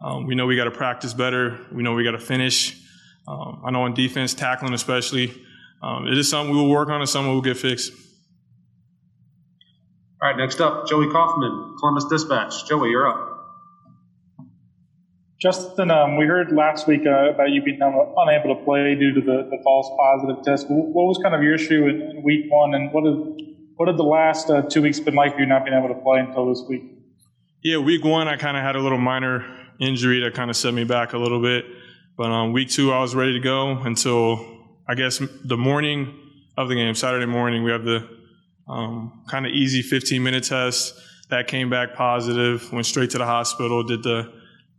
Um, 0.04 0.28
we 0.28 0.36
know 0.36 0.46
we 0.46 0.56
got 0.56 0.66
to 0.66 0.72
practice 0.72 1.16
better. 1.16 1.60
We 1.72 1.82
know 1.82 1.94
we 1.94 2.04
got 2.04 2.12
to 2.12 2.20
finish. 2.20 2.80
Um, 3.28 3.64
I 3.66 3.72
know 3.72 3.82
on 3.82 3.96
defense, 3.96 4.36
tackling 4.36 4.76
especially, 4.76 5.34
um, 5.82 6.06
it 6.06 6.16
is 6.16 6.30
something 6.30 6.56
we 6.56 6.62
will 6.62 6.70
work 6.70 6.90
on 6.90 7.02
and 7.02 7.10
something 7.10 7.32
we'll 7.32 7.42
get 7.42 7.58
fixed. 7.58 7.92
All 10.22 10.30
right, 10.30 10.38
next 10.38 10.62
up, 10.62 10.88
Joey 10.88 11.10
Kaufman, 11.10 11.76
Columbus 11.80 12.06
Dispatch. 12.06 12.68
Joey, 12.68 12.92
you're 12.92 13.10
up. 13.10 13.35
Justin, 15.42 15.92
um, 15.92 16.16
we 16.18 16.26
heard 16.26 16.54
last 16.54 16.88
week 16.88 17.02
uh, 17.06 17.32
about 17.32 17.50
you 17.50 17.62
being 17.62 17.80
unable 17.82 18.56
to 18.56 18.64
play 18.64 18.96
due 18.96 19.14
to 19.14 19.20
the, 19.20 19.50
the 19.50 19.58
false 19.64 19.90
positive 19.98 20.44
test. 20.46 20.68
What 20.70 21.06
was 21.06 21.20
kind 21.22 21.36
of 21.36 21.44
your 21.44 21.56
issue 21.56 21.88
in, 21.88 22.02
in 22.02 22.24
week 22.24 22.46
one, 22.50 22.74
and 22.74 22.92
what 22.94 23.04
did 23.04 23.56
what 23.76 23.88
did 23.88 23.98
the 23.98 24.04
last 24.04 24.50
uh, 24.50 24.62
two 24.62 24.82
weeks 24.82 25.02
been 25.02 25.16
like 25.16 25.34
for 25.34 25.42
you 25.42 25.46
not 25.46 25.66
being 25.66 25.78
able 25.78 25.94
to 25.94 26.02
play 26.02 26.20
until 26.20 26.48
this 26.48 26.64
week? 26.70 26.84
Yeah, 27.62 27.80
week 27.80 28.06
one 28.06 28.30
I 28.30 28.38
kind 28.38 28.56
of 28.56 28.64
had 28.64 28.78
a 28.78 28.80
little 28.80 28.98
minor 28.98 29.46
injury 29.80 30.22
that 30.22 30.34
kind 30.34 30.50
of 30.50 30.56
set 30.56 30.74
me 30.74 30.86
back 30.86 31.12
a 31.12 31.18
little 31.18 31.42
bit, 31.42 31.66
but 32.16 32.32
um, 32.32 32.54
week 32.54 32.70
two 32.70 32.94
I 32.94 33.02
was 33.02 33.14
ready 33.14 33.34
to 33.34 33.42
go 33.42 33.72
until 33.72 34.46
I 34.88 34.96
guess 34.96 35.22
the 35.44 35.58
morning 35.58 36.18
of 36.56 36.70
the 36.70 36.76
game, 36.76 36.96
Saturday 36.96 37.26
morning. 37.26 37.64
We 37.64 37.72
have 37.72 37.84
the 37.84 38.08
um, 38.70 39.24
kind 39.28 39.46
of 39.46 39.52
easy 39.52 39.82
15 39.82 40.24
minute 40.24 40.46
test 40.46 40.96
that 41.30 41.48
came 41.48 41.70
back 41.70 41.94
positive. 41.94 42.72
Went 42.72 42.86
straight 42.86 43.10
to 43.10 43.18
the 43.18 43.26
hospital, 43.26 43.84
did 43.84 44.02
the 44.02 44.32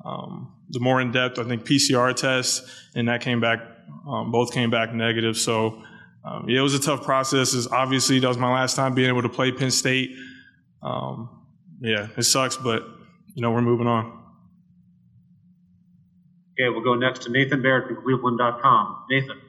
um, 0.06 0.52
the 0.70 0.80
more 0.80 1.00
in 1.00 1.10
depth, 1.10 1.38
I 1.38 1.44
think 1.44 1.64
PCR 1.64 2.14
test, 2.14 2.62
and 2.94 3.08
that 3.08 3.20
came 3.20 3.40
back. 3.40 3.60
Um, 4.08 4.30
both 4.30 4.52
came 4.52 4.70
back 4.70 4.92
negative. 4.94 5.36
So 5.36 5.82
um, 6.25 6.48
yeah, 6.48 6.60
it 6.60 6.62
was 6.62 6.75
a 6.75 6.80
tough 6.80 7.02
process. 7.02 7.54
It's 7.54 7.68
obviously, 7.68 8.18
that 8.20 8.28
was 8.28 8.38
my 8.38 8.52
last 8.52 8.76
time 8.76 8.94
being 8.94 9.08
able 9.08 9.22
to 9.22 9.28
play 9.28 9.52
Penn 9.52 9.70
State. 9.70 10.10
Um, 10.82 11.30
yeah, 11.80 12.08
it 12.16 12.22
sucks, 12.22 12.56
but 12.56 12.84
you 13.34 13.42
know 13.42 13.50
we're 13.50 13.62
moving 13.62 13.86
on. 13.86 14.06
Okay, 16.52 16.68
we'll 16.68 16.82
go 16.82 16.94
next 16.94 17.22
to 17.22 17.30
Nathan 17.30 17.62
Baird 17.62 17.86
from 17.86 18.02
Cleveland.com. 18.02 19.06
Nathan. 19.10 19.40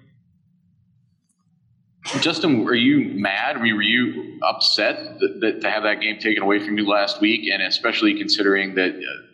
Justin, 2.22 2.64
were 2.64 2.76
you 2.76 3.20
mad? 3.20 3.58
I 3.58 3.62
mean, 3.62 3.76
were 3.76 3.82
you 3.82 4.40
upset 4.42 5.20
that, 5.20 5.40
that, 5.42 5.62
to 5.62 5.70
have 5.70 5.84
that 5.84 6.00
game 6.00 6.20
taken 6.20 6.44
away 6.44 6.60
from 6.66 6.78
you 6.78 6.88
last 6.88 7.22
week, 7.22 7.50
and 7.52 7.62
especially 7.62 8.18
considering 8.18 8.76
that 8.76 8.96
uh, 8.96 9.27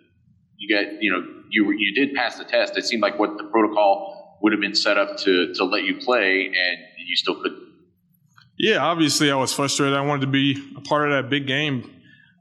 you 0.64 0.76
got, 0.76 1.02
you 1.02 1.12
know, 1.12 1.24
you 1.50 1.72
you 1.72 1.94
did 1.94 2.16
pass 2.16 2.38
the 2.38 2.46
test. 2.46 2.78
It 2.78 2.86
seemed 2.86 3.02
like 3.02 3.20
what 3.20 3.38
the 3.38 3.44
protocol 3.44 4.38
would 4.42 4.54
have 4.54 4.62
been 4.62 4.76
set 4.76 4.98
up 4.98 5.18
to 5.20 5.54
to 5.54 5.66
let 5.66 5.84
you 5.84 5.98
play, 5.98 6.46
and 6.46 6.78
you 7.06 7.16
still 7.16 7.36
couldn't. 7.36 7.62
Yeah, 8.58 8.78
obviously 8.78 9.32
I 9.32 9.36
was 9.36 9.52
frustrated. 9.52 9.98
I 9.98 10.02
wanted 10.02 10.22
to 10.22 10.32
be 10.32 10.56
a 10.78 10.82
part 10.82 11.10
of 11.10 11.16
that 11.16 11.30
big 11.30 11.48
game. 11.48 11.90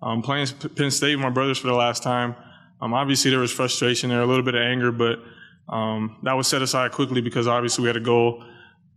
Um, 0.02 0.22
playing 0.22 0.46
Penn 0.76 0.90
State 0.90 1.16
with 1.16 1.22
my 1.22 1.30
brothers 1.30 1.58
for 1.58 1.68
the 1.68 1.74
last 1.74 2.02
time. 2.02 2.34
Um, 2.80 2.92
obviously 2.92 3.30
there 3.30 3.40
was 3.40 3.52
frustration 3.52 4.10
there, 4.10 4.20
a 4.20 4.26
little 4.26 4.42
bit 4.42 4.54
of 4.54 4.60
anger, 4.60 4.90
but 4.90 5.20
um, 5.68 6.18
that 6.24 6.34
was 6.34 6.48
set 6.48 6.60
aside 6.60 6.90
quickly 6.90 7.20
because 7.20 7.46
obviously 7.46 7.82
we 7.82 7.88
had 7.88 7.96
a 7.96 8.00
goal 8.00 8.44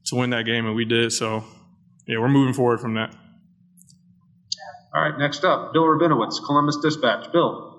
to 0.05 0.15
win 0.15 0.32
that 0.32 0.46
game 0.46 0.65
and 0.65 0.75
we 0.75 0.84
did. 0.84 1.13
So 1.13 1.44
yeah, 2.08 2.17
we're 2.17 2.27
moving 2.27 2.53
forward 2.53 2.79
from 2.79 2.96
that. 2.96 3.15
All 4.94 5.01
right, 5.01 5.17
next 5.20 5.44
up, 5.44 5.74
Bill 5.74 5.84
Rabinowitz, 5.84 6.44
Columbus 6.46 6.77
Dispatch. 6.82 7.32
Bill. 7.32 7.75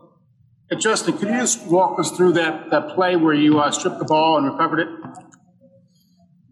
Hey, 0.69 0.77
Justin, 0.79 1.17
could 1.17 1.29
you 1.29 1.37
just 1.37 1.65
walk 1.67 2.01
us 2.01 2.11
through 2.11 2.33
that, 2.33 2.71
that 2.71 2.95
play 2.95 3.15
where 3.15 3.35
you 3.35 3.61
uh, 3.61 3.71
stripped 3.71 4.01
the 4.01 4.05
ball 4.05 4.37
and 4.37 4.47
recovered 4.47 4.81
it? 4.81 4.89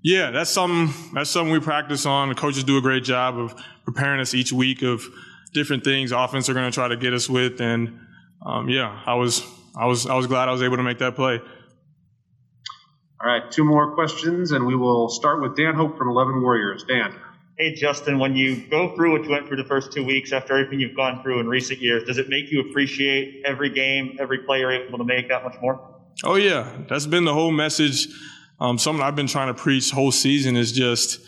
Yeah, 0.05 0.31
that's 0.31 0.51
something 0.51 0.95
that's 1.15 1.31
something 1.31 1.51
we 1.51 1.61
practice 1.61 2.05
on. 2.05 2.29
The 2.29 2.35
coaches 2.35 2.63
do 2.63 2.77
a 2.77 2.83
great 2.83 3.05
job 3.05 3.39
of 3.39 3.55
preparing 3.85 4.21
us 4.21 4.35
each 4.35 4.53
week 4.53 4.83
of 4.83 5.03
different 5.55 5.83
things 5.83 6.13
offense 6.13 6.49
are 6.49 6.55
going 6.55 6.71
to 6.71 6.75
try 6.75 6.89
to 6.89 6.97
get 6.97 7.15
us 7.15 7.29
with, 7.29 7.61
and 7.61 7.99
um, 8.45 8.69
yeah, 8.69 9.03
I 9.07 9.15
was 9.15 9.43
I 9.75 9.87
was 9.87 10.07
I 10.07 10.15
was 10.15 10.27
glad 10.27 10.49
I 10.49 10.53
was 10.53 10.63
able 10.63 10.77
to 10.77 10.83
make 10.83 10.99
that 10.99 11.17
play. 11.17 11.41
All 13.21 13.31
right, 13.31 13.51
two 13.51 13.65
more 13.65 13.95
questions, 13.95 14.53
and 14.53 14.67
we 14.67 14.77
will 14.77 15.09
start 15.09 15.41
with 15.41 15.57
Dan 15.57 15.75
Hope 15.75 15.97
from 15.97 16.11
Eleven 16.11 16.43
Warriors. 16.43 16.85
Dan. 16.87 17.15
Hey, 17.57 17.75
Justin, 17.75 18.19
when 18.19 18.35
you 18.35 18.67
go 18.69 18.95
through 18.97 19.13
what 19.13 19.25
you 19.25 19.31
went 19.31 19.47
through 19.47 19.59
the 19.59 19.65
first 19.65 19.93
two 19.93 20.05
weeks 20.05 20.33
after 20.33 20.55
everything 20.57 20.81
you've 20.81 20.97
gone 20.97 21.23
through 21.23 21.41
in 21.41 21.49
recent 21.49 21.81
years, 21.81 22.05
does 22.05 22.19
it 22.19 22.29
make 22.29 22.51
you 22.51 22.61
appreciate 22.61 23.43
every 23.45 23.71
game, 23.71 24.17
every 24.19 24.39
play 24.39 24.61
you're 24.61 24.73
able 24.73 24.99
to 24.99 25.05
make 25.05 25.29
that 25.29 25.45
much 25.45 25.55
more? 25.63 25.95
Oh, 26.25 26.35
yeah. 26.35 26.69
That's 26.89 27.07
been 27.07 27.25
the 27.25 27.33
whole 27.33 27.53
message 27.53 28.09
um, 28.61 28.79
something 28.79 29.03
I've 29.03 29.17
been 29.17 29.27
trying 29.27 29.49
to 29.49 29.55
preach 29.55 29.91
whole 29.91 30.13
season 30.13 30.57
is 30.57 30.73
just 30.73 31.21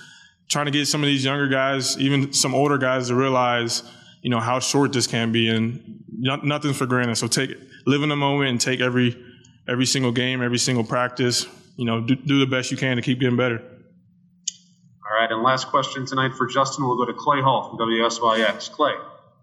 trying 0.49 0.67
to 0.67 0.71
get 0.71 0.87
some 0.87 1.03
of 1.03 1.07
these 1.07 1.25
younger 1.25 1.49
guys, 1.49 1.99
even 1.99 2.33
some 2.33 2.55
older 2.55 2.79
guys, 2.79 3.09
to 3.09 3.15
realize, 3.15 3.83
you 4.23 4.31
know, 4.31 4.41
how 4.41 4.61
short 4.61 4.93
this 4.93 5.07
can 5.07 5.33
be, 5.33 5.49
and 5.49 6.03
nothing's 6.09 6.77
for 6.77 6.87
granted. 6.87 7.17
So 7.17 7.27
take 7.27 7.51
live 7.85 8.03
in 8.03 8.09
the 8.09 8.17
moment 8.17 8.51
and 8.51 8.61
take 8.61 8.81
every 8.81 9.23
every 9.69 9.87
single 9.87 10.13
game, 10.13 10.43
every 10.43 10.59
single 10.59 10.85
practice. 10.85 11.47
You 11.77 11.85
know, 11.85 12.01
do, 12.01 12.15
do 12.15 12.41
the 12.41 12.47
best 12.47 12.71
you 12.71 12.77
can 12.77 12.97
to 12.97 13.03
keep 13.03 13.21
getting 13.21 13.37
better. 13.37 13.63
All 15.09 15.21
right, 15.21 15.31
and 15.31 15.43
last 15.43 15.69
question 15.69 16.05
tonight 16.05 16.35
for 16.35 16.47
Justin. 16.47 16.85
We'll 16.85 16.97
go 16.97 17.05
to 17.05 17.15
Clay 17.15 17.41
Hall 17.41 17.69
from 17.69 17.79
WSYX. 17.79 18.73
Clay. 18.73 18.95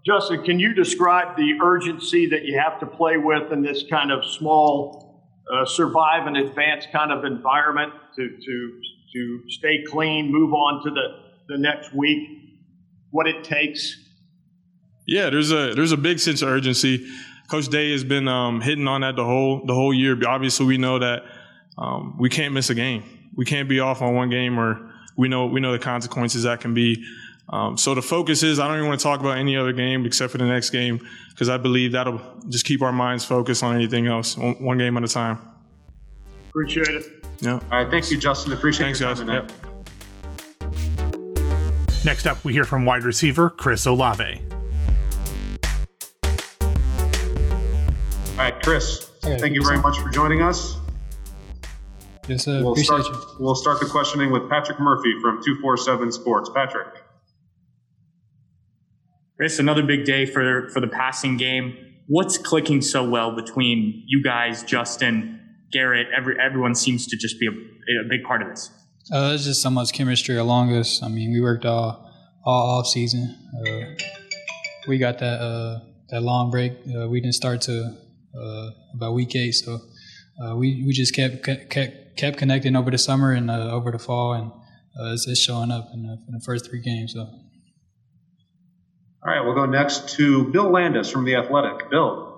Justin, 0.05 0.43
can 0.43 0.59
you 0.59 0.73
describe 0.73 1.37
the 1.37 1.53
urgency 1.63 2.25
that 2.27 2.43
you 2.43 2.59
have 2.59 2.81
to 2.81 2.85
play 2.85 3.15
with 3.15 3.49
in 3.53 3.61
this 3.61 3.85
kind 3.89 4.11
of 4.11 4.25
small 4.25 5.23
uh, 5.49 5.65
survive 5.65 6.27
and 6.27 6.35
advance 6.35 6.85
kind 6.91 7.13
of 7.13 7.23
environment 7.23 7.93
to, 8.17 8.27
to, 8.27 8.81
to 9.13 9.43
stay 9.47 9.83
clean, 9.87 10.29
move 10.29 10.53
on 10.53 10.83
to 10.83 10.89
the, 10.89 11.53
the 11.53 11.57
next 11.57 11.93
week, 11.93 12.27
what 13.11 13.25
it 13.25 13.45
takes? 13.45 13.97
Yeah, 15.07 15.29
there's 15.29 15.51
a 15.51 15.73
there's 15.73 15.91
a 15.91 15.97
big 15.97 16.19
sense 16.19 16.41
of 16.41 16.49
urgency. 16.49 17.07
Coach 17.49 17.67
Day 17.67 17.91
has 17.91 18.03
been 18.03 18.27
um, 18.27 18.61
hitting 18.61 18.87
on 18.87 19.01
that 19.01 19.15
the 19.15 19.23
whole 19.23 19.65
the 19.65 19.73
whole 19.73 19.93
year. 19.93 20.17
Obviously, 20.27 20.65
we 20.65 20.77
know 20.77 20.99
that 20.99 21.23
um, 21.77 22.17
we 22.17 22.29
can't 22.29 22.53
miss 22.53 22.69
a 22.69 22.75
game. 22.75 23.03
We 23.35 23.45
can't 23.45 23.67
be 23.67 23.79
off 23.79 24.01
on 24.01 24.15
one 24.15 24.29
game, 24.29 24.57
or 24.57 24.92
we 25.15 25.27
know 25.27 25.45
we 25.45 25.59
know 25.59 25.71
the 25.71 25.79
consequences 25.79 26.43
that 26.43 26.61
can 26.61 26.73
be. 26.73 27.05
Um, 27.49 27.77
so 27.77 27.93
the 27.93 28.01
focus 28.01 28.41
is 28.41 28.59
I 28.59 28.67
don't 28.67 28.77
even 28.77 28.87
want 28.87 28.99
to 28.99 29.03
talk 29.03 29.19
about 29.19 29.37
any 29.37 29.57
other 29.57 29.73
game 29.73 30.05
except 30.05 30.31
for 30.31 30.37
the 30.37 30.45
next 30.45 30.69
game 30.69 31.05
because 31.29 31.49
I 31.49 31.57
believe 31.57 31.91
that'll 31.91 32.21
just 32.49 32.65
keep 32.65 32.81
our 32.81 32.93
minds 32.93 33.25
focused 33.25 33.63
on 33.63 33.75
anything 33.75 34.07
else, 34.07 34.37
one, 34.37 34.55
one 34.63 34.77
game 34.77 34.95
at 34.97 35.03
a 35.03 35.07
time. 35.07 35.39
Appreciate 36.49 36.87
it. 36.89 37.25
Yeah. 37.41 37.53
All 37.53 37.59
right. 37.69 37.89
Thank 37.89 38.09
you, 38.09 38.17
Justin. 38.17 38.53
Appreciate 38.53 38.85
it. 38.91 38.97
Thanks, 38.97 38.99
your 39.01 39.09
guys. 39.09 39.19
time 39.19 39.27
tonight. 39.27 39.51
Yep. 39.51 39.73
Next 42.05 42.25
up, 42.27 42.43
we 42.43 42.53
hear 42.53 42.65
from 42.65 42.85
wide 42.85 43.03
receiver 43.03 43.49
Chris 43.49 43.85
Olave. 43.85 44.41
All 48.33 48.39
right, 48.39 48.63
Chris. 48.63 49.09
thank 49.21 49.53
you 49.55 49.63
very 49.63 49.77
much 49.77 49.99
for 49.99 50.09
joining 50.09 50.41
us. 50.41 50.77
Yes, 52.27 52.45
sir. 52.45 52.61
We'll 52.63 52.71
Appreciate 52.71 53.03
start, 53.03 53.05
you. 53.07 53.35
we'll 53.39 53.55
start 53.55 53.79
the 53.79 53.85
questioning 53.85 54.31
with 54.31 54.49
Patrick 54.49 54.79
Murphy 54.79 55.13
from 55.21 55.41
247 55.43 56.11
Sports. 56.11 56.49
Patrick. 56.53 56.87
Chris, 59.35 59.59
another 59.59 59.83
big 59.83 60.05
day 60.05 60.25
for 60.25 60.69
for 60.69 60.79
the 60.79 60.87
passing 60.87 61.37
game. 61.37 61.75
What's 62.07 62.37
clicking 62.37 62.81
so 62.81 63.07
well 63.09 63.35
between 63.35 64.03
you 64.07 64.23
guys, 64.23 64.63
Justin, 64.63 65.39
Garrett? 65.71 66.07
Every 66.15 66.35
everyone 66.39 66.75
seems 66.75 67.07
to 67.07 67.17
just 67.17 67.39
be 67.39 67.47
a, 67.47 68.05
a 68.05 68.09
big 68.09 68.23
part 68.23 68.41
of 68.41 68.49
this. 68.49 68.71
Uh, 69.11 69.29
there's 69.29 69.45
just 69.45 69.61
so 69.61 69.69
much 69.69 69.91
chemistry 69.91 70.37
along 70.37 70.73
us. 70.73 71.03
I 71.03 71.09
mean, 71.09 71.33
we 71.33 71.41
worked 71.41 71.65
all 71.65 72.09
all 72.45 72.79
off 72.79 72.87
season. 72.87 73.35
Uh, 73.59 73.95
we 74.87 74.97
got 74.97 75.19
that 75.19 75.41
uh, 75.41 75.79
that 76.09 76.21
long 76.21 76.51
break. 76.51 76.73
Uh, 76.95 77.09
we 77.09 77.19
didn't 77.19 77.35
start 77.35 77.61
to 77.61 77.97
uh, 78.39 78.69
about 78.95 79.13
week 79.13 79.35
eight, 79.35 79.53
so 79.53 79.79
uh, 80.41 80.55
we 80.55 80.83
we 80.85 80.93
just 80.93 81.13
kept 81.13 81.43
kept 81.43 82.02
kept 82.15 82.37
connecting 82.37 82.75
over 82.75 82.91
the 82.91 82.97
summer 82.97 83.31
and 83.31 83.49
uh, 83.49 83.71
over 83.71 83.91
the 83.91 83.99
fall, 83.99 84.33
and 84.33 84.51
uh, 84.99 85.13
it's, 85.13 85.27
it's 85.27 85.39
showing 85.39 85.71
up 85.71 85.89
in 85.93 86.03
the, 86.03 86.13
in 86.27 86.33
the 86.33 86.41
first 86.43 86.69
three 86.69 86.81
games. 86.81 87.13
So. 87.13 87.21
All 87.21 89.31
right, 89.31 89.41
we'll 89.41 89.55
go 89.55 89.65
next 89.65 90.09
to 90.17 90.51
Bill 90.51 90.69
Landis 90.69 91.09
from 91.09 91.25
The 91.25 91.35
Athletic. 91.35 91.89
Bill. 91.89 92.31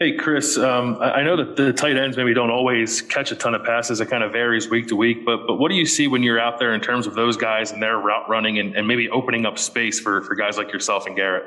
Hey, 0.00 0.16
Chris. 0.16 0.58
Um, 0.58 0.98
I 1.00 1.12
I 1.12 1.22
know 1.22 1.36
that 1.36 1.54
the 1.54 1.72
tight 1.72 1.96
ends 1.96 2.16
maybe 2.16 2.34
don't 2.34 2.50
always 2.50 3.00
catch 3.00 3.30
a 3.30 3.36
ton 3.36 3.54
of 3.54 3.64
passes. 3.64 4.00
It 4.00 4.10
kind 4.10 4.24
of 4.24 4.32
varies 4.32 4.68
week 4.68 4.88
to 4.88 4.96
week. 4.96 5.24
But 5.24 5.46
but 5.46 5.56
what 5.56 5.68
do 5.68 5.76
you 5.76 5.86
see 5.86 6.08
when 6.08 6.24
you're 6.24 6.40
out 6.40 6.58
there 6.58 6.74
in 6.74 6.80
terms 6.80 7.06
of 7.06 7.14
those 7.14 7.36
guys 7.36 7.70
and 7.70 7.80
their 7.80 7.96
route 7.96 8.28
running 8.28 8.58
and, 8.58 8.74
and 8.74 8.88
maybe 8.88 9.08
opening 9.08 9.46
up 9.46 9.56
space 9.56 10.00
for, 10.00 10.20
for 10.22 10.34
guys 10.34 10.58
like 10.58 10.72
yourself 10.72 11.06
and 11.06 11.14
Garrett? 11.14 11.44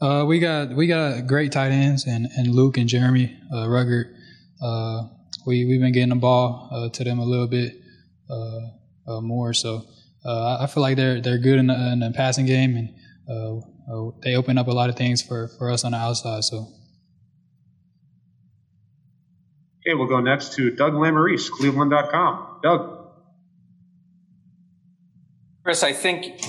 Uh, 0.00 0.24
we 0.24 0.38
got 0.38 0.70
we 0.70 0.86
got 0.86 1.26
great 1.26 1.50
tight 1.50 1.72
ends 1.72 2.06
and, 2.06 2.28
and 2.36 2.54
Luke 2.54 2.78
and 2.78 2.88
Jeremy 2.88 3.36
uh, 3.52 3.66
Ruckert. 3.66 4.14
Uh, 4.62 5.08
we 5.46 5.64
we've 5.64 5.80
been 5.80 5.92
getting 5.92 6.10
the 6.10 6.16
ball 6.16 6.68
uh, 6.70 6.88
to 6.90 7.04
them 7.04 7.18
a 7.18 7.24
little 7.24 7.46
bit 7.46 7.74
uh, 8.28 8.60
uh, 9.06 9.20
more. 9.20 9.52
So 9.52 9.84
uh, 10.24 10.58
I 10.60 10.66
feel 10.66 10.82
like 10.82 10.96
they're 10.96 11.20
they're 11.20 11.38
good 11.38 11.58
in 11.58 11.66
the, 11.68 11.92
in 11.92 12.00
the 12.00 12.10
passing 12.10 12.46
game 12.46 12.76
and 12.76 12.94
uh, 13.28 13.58
uh, 13.92 14.10
they 14.22 14.36
open 14.36 14.58
up 14.58 14.68
a 14.68 14.72
lot 14.72 14.90
of 14.90 14.96
things 14.96 15.22
for, 15.22 15.48
for 15.48 15.70
us 15.70 15.84
on 15.84 15.92
the 15.92 15.98
outside. 15.98 16.44
So 16.44 16.68
Okay, 19.86 19.94
we'll 19.94 20.08
go 20.08 20.20
next 20.20 20.52
to 20.54 20.70
Doug 20.70 20.92
Lesmerises, 20.92 21.50
Cleveland.com. 21.50 22.60
Doug. 22.62 22.98
Chris, 25.64 25.82
I 25.82 25.94
think 25.94 26.44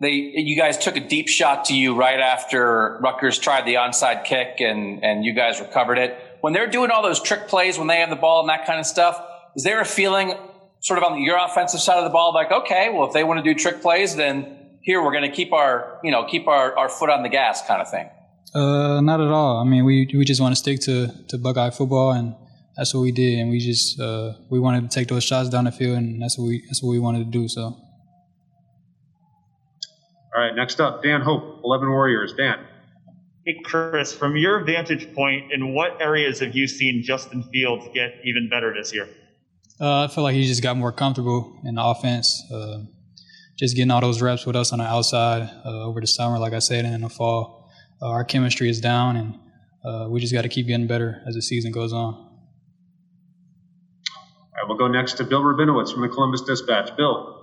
they 0.00 0.12
you 0.12 0.56
guys 0.56 0.78
took 0.78 0.96
a 0.96 1.00
deep 1.00 1.28
shot 1.28 1.64
to 1.66 1.74
you 1.74 1.96
right 1.96 2.20
after 2.20 2.98
Rutgers 3.02 3.38
tried 3.38 3.66
the 3.66 3.74
onside 3.74 4.24
kick 4.24 4.60
and 4.60 5.04
and 5.04 5.24
you 5.24 5.32
guys 5.32 5.60
recovered 5.60 5.98
it. 5.98 6.16
When 6.40 6.52
they're 6.52 6.70
doing 6.70 6.90
all 6.90 7.02
those 7.02 7.20
trick 7.20 7.48
plays 7.48 7.78
when 7.78 7.88
they 7.88 7.96
have 7.98 8.10
the 8.10 8.16
ball 8.16 8.40
and 8.40 8.48
that 8.48 8.66
kind 8.66 8.78
of 8.78 8.86
stuff, 8.86 9.20
is 9.56 9.64
there 9.64 9.80
a 9.80 9.84
feeling 9.84 10.34
sort 10.80 10.98
of 10.98 11.04
on 11.04 11.20
your 11.22 11.38
offensive 11.44 11.80
side 11.80 11.98
of 11.98 12.04
the 12.04 12.10
ball 12.10 12.32
like, 12.32 12.52
okay, 12.52 12.90
well 12.92 13.06
if 13.06 13.12
they 13.12 13.24
want 13.24 13.42
to 13.42 13.54
do 13.54 13.58
trick 13.58 13.82
plays, 13.82 14.14
then 14.16 14.56
here 14.82 15.02
we're 15.02 15.12
going 15.12 15.28
to 15.28 15.34
keep 15.34 15.52
our 15.52 15.98
you 16.04 16.10
know 16.10 16.24
keep 16.24 16.46
our, 16.48 16.76
our 16.78 16.88
foot 16.88 17.10
on 17.10 17.22
the 17.22 17.28
gas 17.28 17.66
kind 17.66 17.82
of 17.82 17.90
thing. 17.90 18.08
uh, 18.54 19.00
not 19.00 19.20
at 19.20 19.28
all. 19.28 19.58
I 19.60 19.64
mean, 19.64 19.84
we 19.84 20.08
we 20.14 20.24
just 20.24 20.40
want 20.40 20.52
to 20.52 20.56
stick 20.56 20.80
to 20.82 21.08
to 21.28 21.38
Buckeye 21.38 21.70
football 21.70 22.12
and. 22.12 22.34
That's 22.76 22.94
what 22.94 23.00
we 23.00 23.10
did, 23.10 23.40
and 23.40 23.50
we 23.50 23.58
just 23.58 23.98
uh, 23.98 24.34
we 24.50 24.60
wanted 24.60 24.88
to 24.88 24.88
take 24.88 25.08
those 25.08 25.24
shots 25.24 25.48
down 25.48 25.64
the 25.64 25.72
field, 25.72 25.98
and 25.98 26.22
that's 26.22 26.38
what 26.38 26.46
we 26.46 26.62
that's 26.66 26.80
what 26.80 26.90
we 26.90 27.00
wanted 27.00 27.24
to 27.24 27.24
do. 27.24 27.48
So, 27.48 27.62
All 27.62 27.76
right, 30.36 30.54
next 30.54 30.80
up, 30.80 31.02
Dan 31.02 31.22
Hope, 31.22 31.60
11 31.64 31.88
Warriors. 31.88 32.32
Dan. 32.34 32.60
Hey, 33.48 33.58
Chris, 33.64 34.12
from 34.12 34.36
your 34.36 34.62
vantage 34.62 35.14
point, 35.14 35.52
in 35.52 35.72
what 35.72 36.02
areas 36.02 36.40
have 36.40 36.54
you 36.54 36.68
seen 36.68 37.02
Justin 37.02 37.42
Fields 37.44 37.88
get 37.94 38.16
even 38.22 38.50
better 38.50 38.74
this 38.74 38.92
year? 38.92 39.08
Uh, 39.80 40.04
I 40.04 40.08
feel 40.08 40.22
like 40.22 40.34
he 40.34 40.46
just 40.46 40.62
got 40.62 40.76
more 40.76 40.92
comfortable 40.92 41.58
in 41.64 41.76
the 41.76 41.82
offense. 41.82 42.44
Uh, 42.52 42.80
just 43.58 43.74
getting 43.74 43.90
all 43.90 44.02
those 44.02 44.20
reps 44.20 44.44
with 44.44 44.54
us 44.54 44.70
on 44.74 44.80
the 44.80 44.84
outside 44.84 45.48
uh, 45.64 45.86
over 45.86 45.98
the 45.98 46.06
summer, 46.06 46.38
like 46.38 46.52
I 46.52 46.58
said, 46.58 46.84
and 46.84 46.94
in 46.94 47.00
the 47.00 47.08
fall. 47.08 47.70
Uh, 48.02 48.08
our 48.08 48.22
chemistry 48.22 48.68
is 48.68 48.82
down, 48.82 49.16
and 49.16 49.38
uh, 49.82 50.10
we 50.10 50.20
just 50.20 50.34
got 50.34 50.42
to 50.42 50.50
keep 50.50 50.66
getting 50.66 50.86
better 50.86 51.22
as 51.26 51.34
the 51.34 51.40
season 51.40 51.72
goes 51.72 51.94
on. 51.94 52.12
All 52.16 52.26
right, 54.56 54.68
we'll 54.68 54.76
go 54.76 54.88
next 54.88 55.14
to 55.14 55.24
Bill 55.24 55.40
Rabinowitz 55.40 55.90
from 55.90 56.02
the 56.02 56.08
Columbus 56.10 56.42
Dispatch. 56.42 56.94
Bill. 56.98 57.37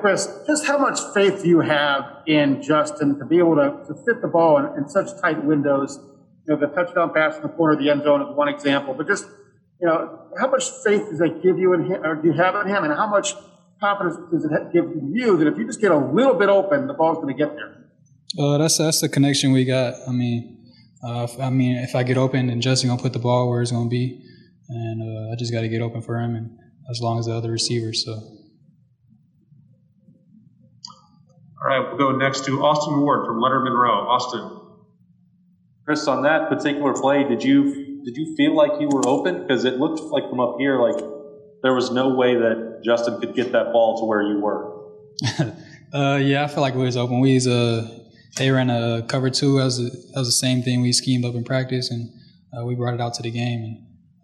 Chris, 0.00 0.28
just 0.46 0.66
how 0.66 0.78
much 0.78 1.00
faith 1.14 1.42
do 1.42 1.48
you 1.48 1.60
have 1.60 2.04
in 2.26 2.62
Justin 2.62 3.18
to 3.18 3.24
be 3.24 3.38
able 3.38 3.56
to, 3.56 3.84
to 3.88 3.94
fit 4.04 4.20
the 4.20 4.28
ball 4.28 4.58
in, 4.58 4.82
in 4.82 4.88
such 4.88 5.20
tight 5.20 5.42
windows? 5.44 5.98
You 6.46 6.54
know, 6.54 6.60
the 6.60 6.66
touchdown 6.66 7.12
pass 7.14 7.36
in 7.36 7.42
the 7.42 7.48
corner 7.48 7.74
of 7.74 7.80
the 7.80 7.90
end 7.90 8.02
zone 8.02 8.22
is 8.22 8.36
one 8.36 8.48
example, 8.48 8.94
but 8.94 9.06
just, 9.06 9.24
you 9.80 9.86
know, 9.86 10.26
how 10.38 10.50
much 10.50 10.70
faith 10.84 11.08
does 11.08 11.18
that 11.18 11.42
give 11.42 11.58
you 11.58 11.72
in 11.72 11.86
him, 11.86 12.04
or 12.04 12.14
do 12.14 12.28
you 12.28 12.34
have 12.34 12.54
in 12.56 12.68
him, 12.68 12.84
and 12.84 12.92
how 12.92 13.08
much 13.08 13.34
confidence 13.80 14.16
does 14.30 14.44
it 14.44 14.72
give 14.72 14.84
you 15.12 15.36
that 15.38 15.48
if 15.48 15.58
you 15.58 15.66
just 15.66 15.80
get 15.80 15.90
a 15.90 15.96
little 15.96 16.34
bit 16.34 16.48
open, 16.48 16.86
the 16.86 16.94
ball's 16.94 17.16
going 17.16 17.34
to 17.34 17.44
get 17.44 17.54
there? 17.54 17.76
Uh, 18.38 18.58
that's 18.58 18.78
that's 18.78 19.00
the 19.00 19.08
connection 19.08 19.50
we 19.50 19.64
got. 19.64 19.94
I 20.06 20.12
mean, 20.12 20.72
uh, 21.02 21.26
if, 21.28 21.40
I 21.40 21.50
mean, 21.50 21.76
if 21.78 21.96
I 21.96 22.04
get 22.04 22.16
open, 22.16 22.46
then 22.46 22.60
Justin 22.60 22.90
gonna 22.90 23.02
put 23.02 23.12
the 23.12 23.18
ball 23.18 23.48
where 23.48 23.60
it's 23.60 23.72
gonna 23.72 23.88
be, 23.88 24.22
and 24.68 25.02
uh, 25.02 25.32
I 25.32 25.36
just 25.36 25.52
got 25.52 25.62
to 25.62 25.68
get 25.68 25.82
open 25.82 26.00
for 26.00 26.16
him, 26.20 26.36
and 26.36 26.56
as 26.88 27.00
long 27.00 27.18
as 27.18 27.26
the 27.26 27.34
other 27.34 27.50
receivers. 27.50 28.04
So. 28.04 28.36
All 31.62 31.68
right, 31.68 31.86
we'll 31.86 31.98
go 31.98 32.16
next 32.16 32.46
to 32.46 32.64
Austin 32.64 33.00
Ward 33.00 33.26
from 33.26 33.36
Lettermen 33.36 33.76
Row. 33.76 34.08
Austin. 34.08 34.60
Chris, 35.84 36.06
on 36.08 36.22
that 36.22 36.48
particular 36.48 36.94
play, 36.94 37.24
did 37.24 37.44
you 37.44 38.02
did 38.02 38.16
you 38.16 38.34
feel 38.34 38.54
like 38.56 38.80
you 38.80 38.88
were 38.88 39.06
open? 39.06 39.42
Because 39.42 39.66
it 39.66 39.78
looked 39.78 40.00
like 40.00 40.26
from 40.30 40.40
up 40.40 40.56
here, 40.58 40.80
like 40.80 41.04
there 41.62 41.74
was 41.74 41.90
no 41.90 42.14
way 42.14 42.34
that 42.34 42.80
Justin 42.82 43.20
could 43.20 43.34
get 43.34 43.52
that 43.52 43.72
ball 43.72 43.98
to 43.98 44.06
where 44.06 44.22
you 44.22 44.40
were. 44.40 44.86
uh, 45.92 46.16
yeah, 46.16 46.44
I 46.44 46.46
feel 46.46 46.62
like 46.62 46.74
we 46.74 46.84
was 46.84 46.96
open. 46.96 47.20
We 47.20 47.34
was 47.34 47.46
uh, 47.46 47.86
they 48.38 48.50
ran 48.50 48.70
a 48.70 49.02
cover 49.06 49.28
two. 49.28 49.58
That 49.58 49.64
was, 49.64 49.80
a, 49.80 49.90
that 49.90 50.14
was 50.16 50.28
the 50.28 50.32
same 50.32 50.62
thing 50.62 50.80
we 50.80 50.92
schemed 50.92 51.26
up 51.26 51.34
in 51.34 51.44
practice, 51.44 51.90
and 51.90 52.10
uh, 52.56 52.64
we 52.64 52.74
brought 52.74 52.94
it 52.94 53.02
out 53.02 53.12
to 53.14 53.22
the 53.22 53.30
game. 53.30 53.60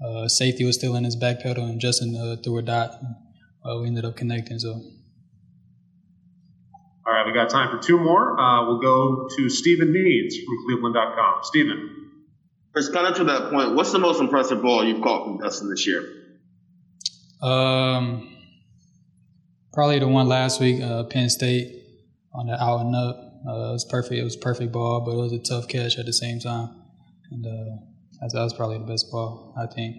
And 0.00 0.16
uh, 0.24 0.28
safety 0.28 0.64
was 0.64 0.76
still 0.76 0.96
in 0.96 1.04
his 1.04 1.16
back 1.16 1.40
pedal, 1.40 1.66
and 1.66 1.82
Justin 1.82 2.16
uh, 2.16 2.36
threw 2.42 2.56
a 2.56 2.62
dot. 2.62 2.92
And, 2.98 3.14
uh, 3.62 3.78
we 3.82 3.88
ended 3.88 4.06
up 4.06 4.16
connecting. 4.16 4.58
So. 4.58 4.80
All 7.06 7.12
right, 7.12 7.24
we 7.24 7.32
got 7.32 7.48
time 7.50 7.70
for 7.70 7.80
two 7.80 7.98
more. 8.00 8.38
Uh, 8.38 8.66
we'll 8.66 8.80
go 8.80 9.28
to 9.36 9.48
Stephen 9.48 9.92
Means 9.92 10.36
from 10.44 10.56
Cleveland.com. 10.66 11.44
Stephen. 11.44 12.10
Chris, 12.72 12.88
kind 12.88 13.06
of 13.06 13.14
to 13.16 13.24
that 13.24 13.50
point, 13.50 13.76
what's 13.76 13.92
the 13.92 14.00
most 14.00 14.20
impressive 14.20 14.60
ball 14.60 14.84
you've 14.84 15.02
caught 15.02 15.24
from 15.24 15.40
Justin 15.40 15.70
this 15.70 15.86
year? 15.86 16.02
Um, 17.40 18.36
probably 19.72 20.00
the 20.00 20.08
one 20.08 20.26
last 20.26 20.60
week, 20.60 20.82
uh, 20.82 21.04
Penn 21.04 21.30
State 21.30 21.84
on 22.34 22.48
the 22.48 22.60
out 22.60 22.80
and 22.80 22.96
up. 22.96 23.16
Uh, 23.48 23.70
it 23.70 23.72
was 23.72 23.86
perfect. 23.88 24.14
It 24.14 24.24
was 24.24 24.36
perfect 24.36 24.72
ball, 24.72 25.02
but 25.02 25.12
it 25.12 25.16
was 25.16 25.32
a 25.32 25.38
tough 25.38 25.68
catch 25.68 25.98
at 25.98 26.06
the 26.06 26.12
same 26.12 26.40
time, 26.40 26.74
and 27.30 27.46
uh, 27.46 27.76
that, 28.20 28.32
that 28.32 28.42
was 28.42 28.52
probably 28.52 28.78
the 28.78 28.84
best 28.84 29.12
ball 29.12 29.54
I 29.56 29.72
think. 29.72 29.96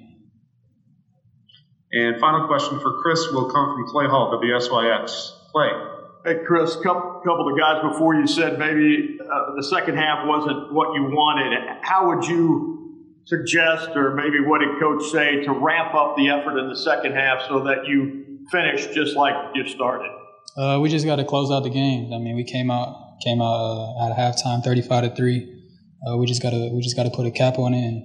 And 1.93 2.19
final 2.19 2.47
question 2.47 2.81
for 2.81 3.01
Chris 3.01 3.31
will 3.31 3.49
come 3.49 3.75
from 3.75 3.87
Clay 3.87 4.07
Hall, 4.07 4.37
WSYX. 4.43 5.51
Clay. 5.53 5.96
Hey, 6.27 6.39
Chris, 6.45 6.75
couple, 6.75 7.21
couple 7.23 7.49
of 7.49 7.57
guys 7.57 7.81
before 7.89 8.13
you 8.13 8.27
said 8.27 8.59
maybe 8.59 9.17
uh, 9.21 9.55
the 9.55 9.63
second 9.63 9.95
half 9.95 10.27
wasn't 10.27 10.73
what 10.73 10.93
you 10.93 11.03
wanted. 11.03 11.57
How 11.83 12.07
would 12.07 12.27
you 12.27 13.15
suggest, 13.23 13.91
or 13.95 14.13
maybe 14.13 14.41
what 14.41 14.59
did 14.59 14.77
Coach 14.77 15.09
say, 15.09 15.45
to 15.45 15.53
ramp 15.53 15.95
up 15.95 16.17
the 16.17 16.27
effort 16.27 16.59
in 16.59 16.67
the 16.67 16.75
second 16.75 17.13
half 17.13 17.47
so 17.47 17.63
that 17.63 17.87
you 17.87 18.45
finish 18.51 18.87
just 18.87 19.15
like 19.15 19.35
you 19.55 19.65
started? 19.69 20.11
Uh, 20.57 20.79
we 20.81 20.89
just 20.89 21.05
got 21.05 21.15
to 21.15 21.23
close 21.23 21.49
out 21.49 21.63
the 21.63 21.69
game. 21.69 22.11
I 22.11 22.17
mean, 22.17 22.35
we 22.35 22.43
came 22.43 22.69
out 22.69 23.21
came 23.23 23.41
out 23.41 23.45
uh, 23.45 24.11
at 24.11 24.17
halftime, 24.17 24.61
thirty-five 24.61 25.05
to 25.05 25.15
three. 25.15 25.63
Uh, 26.05 26.17
we 26.17 26.25
just 26.25 26.43
got 26.43 26.49
to 26.49 26.71
we 26.73 26.81
just 26.81 26.97
got 26.97 27.03
to 27.03 27.09
put 27.09 27.25
a 27.25 27.31
cap 27.31 27.57
on 27.57 27.73
it 27.73 27.79
and 27.79 28.03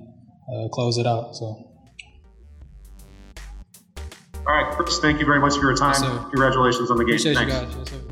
uh, 0.54 0.68
close 0.68 0.96
it 0.96 1.08
out. 1.08 1.34
So. 1.34 1.44
All 4.46 4.54
right, 4.54 4.72
Chris, 4.76 5.00
thank 5.00 5.18
you 5.18 5.26
very 5.26 5.40
much 5.40 5.54
for 5.54 5.62
your 5.62 5.74
time. 5.74 6.00
Yes, 6.00 6.24
Congratulations 6.30 6.88
on 6.88 6.98
the 6.98 7.04
game. 7.04 7.16
Appreciate 7.16 7.36
Thanks. 7.36 8.11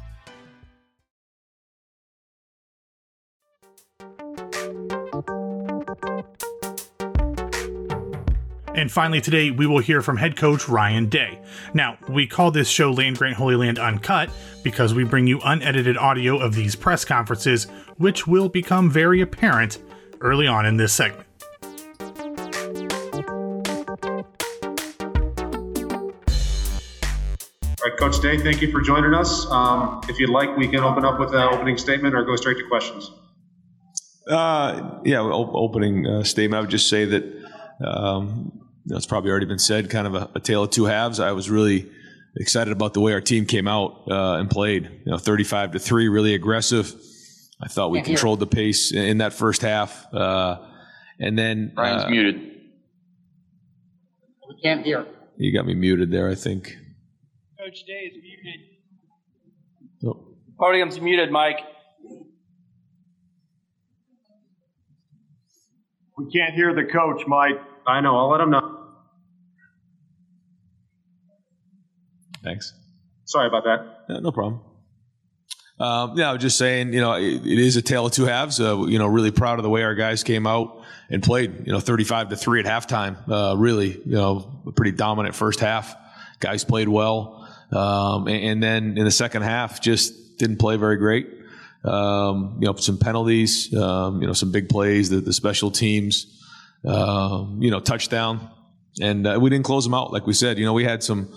And 8.81 8.91
finally, 8.91 9.21
today 9.21 9.51
we 9.51 9.67
will 9.67 9.77
hear 9.77 10.01
from 10.01 10.17
head 10.17 10.35
coach 10.35 10.67
Ryan 10.67 11.07
Day. 11.07 11.39
Now, 11.75 11.99
we 12.09 12.25
call 12.25 12.49
this 12.49 12.67
show 12.67 12.91
Land 12.91 13.19
Grant 13.19 13.35
Holy 13.35 13.55
Land 13.55 13.77
Uncut 13.77 14.31
because 14.63 14.95
we 14.95 15.03
bring 15.03 15.27
you 15.27 15.39
unedited 15.45 15.97
audio 15.97 16.39
of 16.39 16.55
these 16.55 16.75
press 16.75 17.05
conferences, 17.05 17.65
which 17.97 18.25
will 18.25 18.49
become 18.49 18.89
very 18.89 19.21
apparent 19.21 19.77
early 20.21 20.47
on 20.47 20.65
in 20.65 20.77
this 20.77 20.93
segment. 20.93 21.27
All 21.99 22.09
right, 27.85 27.99
Coach 27.99 28.19
Day, 28.19 28.39
thank 28.39 28.63
you 28.63 28.71
for 28.71 28.81
joining 28.81 29.13
us. 29.13 29.45
Um, 29.51 30.01
if 30.09 30.17
you'd 30.19 30.31
like, 30.31 30.57
we 30.57 30.67
can 30.67 30.79
open 30.79 31.05
up 31.05 31.19
with 31.19 31.35
an 31.35 31.53
opening 31.53 31.77
statement 31.77 32.15
or 32.15 32.25
go 32.25 32.35
straight 32.35 32.57
to 32.57 32.67
questions. 32.67 33.11
Uh, 34.27 34.99
yeah, 35.05 35.21
op- 35.21 35.53
opening 35.53 36.07
uh, 36.07 36.23
statement. 36.23 36.57
I 36.57 36.61
would 36.61 36.71
just 36.71 36.89
say 36.89 37.05
that 37.05 37.41
um, 37.85 38.51
you 38.53 38.60
know, 38.87 38.97
it's 38.97 39.05
probably 39.05 39.29
already 39.31 39.45
been 39.45 39.59
said. 39.59 39.89
Kind 39.89 40.07
of 40.07 40.15
a, 40.15 40.29
a 40.35 40.39
tale 40.39 40.63
of 40.63 40.71
two 40.71 40.85
halves. 40.85 41.19
I 41.19 41.31
was 41.31 41.49
really 41.49 41.89
excited 42.35 42.71
about 42.71 42.93
the 42.93 42.99
way 43.01 43.13
our 43.13 43.21
team 43.21 43.45
came 43.45 43.67
out 43.67 44.03
uh, 44.09 44.35
and 44.35 44.49
played. 44.49 44.83
You 45.05 45.11
know, 45.11 45.17
thirty-five 45.17 45.71
to 45.73 45.79
three, 45.79 46.07
really 46.07 46.33
aggressive. 46.33 46.93
I 47.63 47.67
thought 47.67 47.91
we 47.91 47.99
Can't 47.99 48.07
hear. 48.07 48.15
controlled 48.15 48.39
the 48.39 48.47
pace 48.47 48.91
in, 48.91 49.03
in 49.03 49.17
that 49.19 49.33
first 49.33 49.61
half, 49.61 50.11
uh, 50.13 50.57
and 51.19 51.37
then 51.37 51.73
Ryan's 51.77 52.03
uh, 52.05 52.09
muted. 52.09 52.35
We 54.49 54.61
can't 54.63 54.83
hear. 54.85 55.05
You 55.37 55.53
got 55.53 55.65
me 55.65 55.75
muted 55.75 56.11
there. 56.11 56.29
I 56.29 56.35
think. 56.35 56.75
Coach 57.59 57.83
Day 57.85 58.09
is 58.11 58.13
muted. 58.21 58.61
Oh. 60.03 60.35
Podium's 60.59 60.99
muted, 60.99 61.31
Mike. 61.31 61.59
We 66.17 66.31
can't 66.31 66.53
hear 66.55 66.73
the 66.73 66.83
coach, 66.91 67.23
Mike. 67.27 67.59
I 67.87 68.01
know. 68.01 68.17
I'll 68.17 68.29
let 68.29 68.41
him 68.41 68.49
know. 68.51 68.70
Thanks. 72.43 72.73
Sorry 73.25 73.47
about 73.47 73.63
that. 73.63 74.05
Yeah, 74.09 74.19
no 74.19 74.31
problem. 74.31 74.61
Um, 75.79 76.17
yeah, 76.17 76.29
I 76.29 76.33
was 76.33 76.41
just 76.41 76.57
saying, 76.57 76.93
you 76.93 77.01
know, 77.01 77.13
it, 77.13 77.45
it 77.45 77.59
is 77.59 77.75
a 77.75 77.81
tale 77.81 78.05
of 78.05 78.11
two 78.11 78.25
halves. 78.25 78.59
Uh, 78.59 78.85
you 78.85 78.99
know, 78.99 79.07
really 79.07 79.31
proud 79.31 79.57
of 79.57 79.63
the 79.63 79.69
way 79.69 79.83
our 79.83 79.95
guys 79.95 80.23
came 80.23 80.45
out 80.45 80.83
and 81.09 81.23
played. 81.23 81.65
You 81.65 81.73
know, 81.73 81.79
thirty-five 81.79 82.29
to 82.29 82.35
three 82.35 82.59
at 82.59 82.65
halftime. 82.65 83.17
Uh, 83.27 83.55
really, 83.57 83.91
you 83.91 84.15
know, 84.15 84.61
a 84.67 84.71
pretty 84.71 84.91
dominant 84.91 85.33
first 85.33 85.59
half. 85.59 85.95
Guys 86.39 86.63
played 86.63 86.89
well, 86.89 87.47
um, 87.71 88.27
and, 88.27 88.43
and 88.43 88.63
then 88.63 88.97
in 88.97 89.05
the 89.05 89.11
second 89.11 89.41
half, 89.41 89.81
just 89.81 90.37
didn't 90.37 90.57
play 90.57 90.77
very 90.77 90.97
great. 90.97 91.27
Um, 91.83 92.57
you 92.59 92.67
know, 92.67 92.75
some 92.75 92.99
penalties. 92.99 93.73
Um, 93.75 94.21
you 94.21 94.27
know, 94.27 94.33
some 94.33 94.51
big 94.51 94.69
plays. 94.69 95.09
The, 95.09 95.19
the 95.19 95.33
special 95.33 95.71
teams. 95.71 96.37
Um, 96.83 97.59
you 97.61 97.69
know, 97.69 97.79
touchdown, 97.79 98.49
and 98.99 99.27
uh, 99.27 99.37
we 99.39 99.51
didn't 99.51 99.65
close 99.65 99.83
them 99.83 99.93
out 99.93 100.11
like 100.11 100.25
we 100.25 100.33
said. 100.33 100.57
You 100.57 100.65
know, 100.65 100.73
we 100.73 100.83
had 100.83 101.03
some 101.03 101.31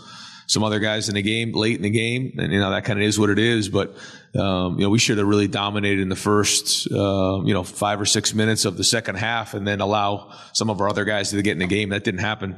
some 0.46 0.62
other 0.62 0.78
guys 0.78 1.08
in 1.08 1.14
the 1.14 1.22
game 1.22 1.52
late 1.52 1.76
in 1.76 1.82
the 1.82 1.90
game, 1.90 2.36
and 2.38 2.52
you 2.52 2.60
know 2.60 2.70
that 2.70 2.84
kind 2.84 2.98
of 2.98 3.04
is 3.04 3.18
what 3.18 3.30
it 3.30 3.38
is. 3.38 3.68
But 3.68 3.96
um, 4.38 4.78
you 4.78 4.84
know 4.84 4.90
we 4.90 4.98
should 4.98 5.18
have 5.18 5.26
really 5.26 5.48
dominated 5.48 6.00
in 6.00 6.08
the 6.08 6.16
first 6.16 6.90
uh, 6.90 7.42
you 7.44 7.54
know 7.54 7.62
five 7.62 8.00
or 8.00 8.06
six 8.06 8.34
minutes 8.34 8.64
of 8.64 8.76
the 8.76 8.84
second 8.84 9.16
half, 9.16 9.54
and 9.54 9.66
then 9.66 9.80
allow 9.80 10.32
some 10.52 10.70
of 10.70 10.80
our 10.80 10.88
other 10.88 11.04
guys 11.04 11.30
to 11.30 11.42
get 11.42 11.52
in 11.52 11.58
the 11.58 11.66
game. 11.66 11.90
That 11.90 12.04
didn't 12.04 12.20
happen, 12.20 12.56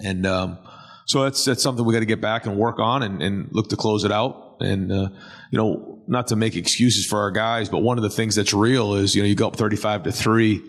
and 0.00 0.26
um, 0.26 0.58
so 1.06 1.24
that's 1.24 1.44
that's 1.44 1.62
something 1.62 1.84
we 1.84 1.92
got 1.92 2.00
to 2.00 2.06
get 2.06 2.20
back 2.20 2.46
and 2.46 2.56
work 2.56 2.78
on, 2.78 3.02
and, 3.02 3.22
and 3.22 3.48
look 3.52 3.68
to 3.70 3.76
close 3.76 4.04
it 4.04 4.12
out. 4.12 4.56
And 4.60 4.92
uh, 4.92 5.08
you 5.50 5.58
know, 5.58 6.02
not 6.06 6.28
to 6.28 6.36
make 6.36 6.56
excuses 6.56 7.06
for 7.06 7.18
our 7.18 7.30
guys, 7.30 7.68
but 7.68 7.78
one 7.82 7.98
of 7.98 8.02
the 8.02 8.10
things 8.10 8.34
that's 8.36 8.54
real 8.54 8.94
is 8.94 9.14
you 9.14 9.22
know 9.22 9.28
you 9.28 9.34
go 9.34 9.48
up 9.48 9.56
thirty-five 9.56 10.04
to 10.04 10.12
three, 10.12 10.62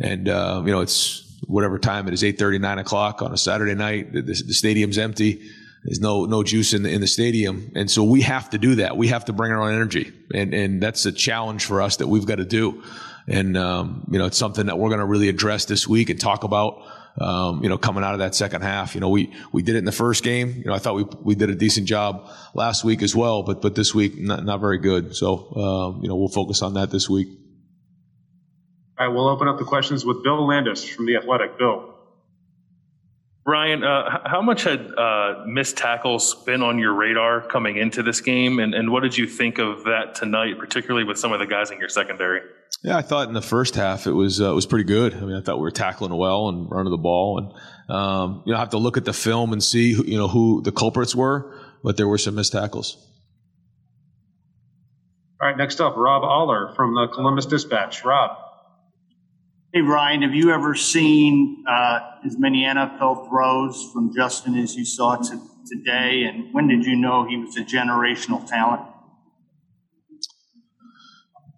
and 0.00 0.28
uh, 0.28 0.62
you 0.64 0.72
know 0.72 0.80
it's 0.80 1.22
whatever 1.46 1.78
time 1.78 2.08
it 2.08 2.14
is, 2.14 2.24
eight 2.24 2.38
thirty, 2.38 2.58
nine 2.58 2.78
o'clock 2.78 3.22
on 3.22 3.32
a 3.32 3.36
Saturday 3.36 3.74
night. 3.74 4.12
The, 4.12 4.22
the, 4.22 4.42
the 4.46 4.54
stadium's 4.54 4.98
empty. 4.98 5.42
There's 5.86 6.00
no 6.00 6.24
no 6.24 6.42
juice 6.42 6.74
in 6.74 6.82
the, 6.82 6.90
in 6.90 7.00
the 7.00 7.06
stadium, 7.06 7.70
and 7.76 7.88
so 7.88 8.02
we 8.02 8.22
have 8.22 8.50
to 8.50 8.58
do 8.58 8.74
that. 8.76 8.96
We 8.96 9.06
have 9.06 9.26
to 9.26 9.32
bring 9.32 9.52
our 9.52 9.62
own 9.62 9.72
energy, 9.72 10.12
and 10.34 10.52
and 10.52 10.82
that's 10.82 11.06
a 11.06 11.12
challenge 11.12 11.64
for 11.64 11.80
us 11.80 11.98
that 11.98 12.08
we've 12.08 12.26
got 12.26 12.36
to 12.36 12.44
do. 12.44 12.82
And 13.28 13.56
um, 13.56 14.04
you 14.10 14.18
know, 14.18 14.26
it's 14.26 14.36
something 14.36 14.66
that 14.66 14.80
we're 14.80 14.88
going 14.88 14.98
to 14.98 15.06
really 15.06 15.28
address 15.28 15.64
this 15.66 15.86
week 15.86 16.10
and 16.10 16.20
talk 16.20 16.42
about. 16.42 16.82
Um, 17.18 17.62
you 17.62 17.70
know, 17.70 17.78
coming 17.78 18.04
out 18.04 18.12
of 18.12 18.18
that 18.18 18.34
second 18.34 18.62
half, 18.62 18.96
you 18.96 19.00
know, 19.00 19.08
we 19.08 19.32
we 19.52 19.62
did 19.62 19.76
it 19.76 19.78
in 19.78 19.84
the 19.84 19.92
first 19.92 20.24
game. 20.24 20.54
You 20.56 20.64
know, 20.64 20.74
I 20.74 20.78
thought 20.78 20.96
we 20.96 21.04
we 21.22 21.34
did 21.36 21.50
a 21.50 21.54
decent 21.54 21.86
job 21.86 22.28
last 22.52 22.82
week 22.82 23.00
as 23.00 23.14
well, 23.14 23.44
but 23.44 23.62
but 23.62 23.76
this 23.76 23.94
week 23.94 24.18
not 24.18 24.44
not 24.44 24.60
very 24.60 24.78
good. 24.78 25.14
So 25.14 25.54
um, 25.54 26.02
you 26.02 26.08
know, 26.08 26.16
we'll 26.16 26.28
focus 26.28 26.62
on 26.62 26.74
that 26.74 26.90
this 26.90 27.08
week. 27.08 27.28
All 28.98 29.06
right, 29.06 29.14
we'll 29.14 29.28
open 29.28 29.46
up 29.46 29.58
the 29.58 29.64
questions 29.64 30.04
with 30.04 30.24
Bill 30.24 30.44
Landis 30.46 30.84
from 30.84 31.06
The 31.06 31.16
Athletic. 31.16 31.56
Bill. 31.58 31.95
Ryan, 33.46 33.84
uh, 33.84 34.28
how 34.28 34.42
much 34.42 34.64
had 34.64 34.92
uh, 34.98 35.44
missed 35.46 35.76
tackles 35.76 36.34
been 36.44 36.62
on 36.62 36.80
your 36.80 36.92
radar 36.94 37.40
coming 37.40 37.76
into 37.76 38.02
this 38.02 38.20
game, 38.20 38.58
and, 38.58 38.74
and 38.74 38.90
what 38.90 39.04
did 39.04 39.16
you 39.16 39.28
think 39.28 39.58
of 39.58 39.84
that 39.84 40.16
tonight, 40.16 40.58
particularly 40.58 41.04
with 41.04 41.16
some 41.16 41.32
of 41.32 41.38
the 41.38 41.46
guys 41.46 41.70
in 41.70 41.78
your 41.78 41.88
secondary? 41.88 42.40
Yeah, 42.82 42.96
I 42.96 43.02
thought 43.02 43.28
in 43.28 43.34
the 43.34 43.42
first 43.42 43.76
half 43.76 44.08
it 44.08 44.12
was 44.12 44.40
uh, 44.40 44.50
it 44.50 44.54
was 44.54 44.66
pretty 44.66 44.84
good. 44.84 45.14
I 45.14 45.20
mean, 45.20 45.36
I 45.36 45.40
thought 45.42 45.58
we 45.58 45.62
were 45.62 45.70
tackling 45.70 46.12
well 46.16 46.48
and 46.48 46.68
running 46.68 46.90
the 46.90 46.98
ball, 46.98 47.38
and 47.38 47.96
um, 47.96 48.42
you 48.46 48.52
know, 48.52 48.56
I 48.56 48.60
have 48.60 48.70
to 48.70 48.78
look 48.78 48.96
at 48.96 49.04
the 49.04 49.12
film 49.12 49.52
and 49.52 49.62
see 49.62 49.92
who, 49.92 50.04
you 50.04 50.18
know 50.18 50.26
who 50.26 50.60
the 50.62 50.72
culprits 50.72 51.14
were, 51.14 51.56
but 51.84 51.96
there 51.96 52.08
were 52.08 52.18
some 52.18 52.34
missed 52.34 52.50
tackles. 52.50 52.96
All 55.40 55.48
right, 55.48 55.56
next 55.56 55.80
up, 55.80 55.96
Rob 55.96 56.24
Oller 56.24 56.74
from 56.74 56.94
the 56.94 57.06
Columbus 57.14 57.46
Dispatch. 57.46 58.04
Rob. 58.04 58.45
Hey, 59.74 59.82
Ryan, 59.82 60.22
have 60.22 60.32
you 60.32 60.52
ever 60.52 60.74
seen 60.74 61.64
uh, 61.68 61.98
as 62.24 62.38
many 62.38 62.64
NFL 62.64 63.28
throws 63.28 63.90
from 63.92 64.14
Justin 64.14 64.56
as 64.56 64.76
you 64.76 64.84
saw 64.84 65.16
today? 65.16 66.22
And 66.22 66.54
when 66.54 66.68
did 66.68 66.84
you 66.84 66.96
know 66.96 67.26
he 67.28 67.36
was 67.36 67.56
a 67.56 67.62
generational 67.62 68.46
talent? 68.48 68.82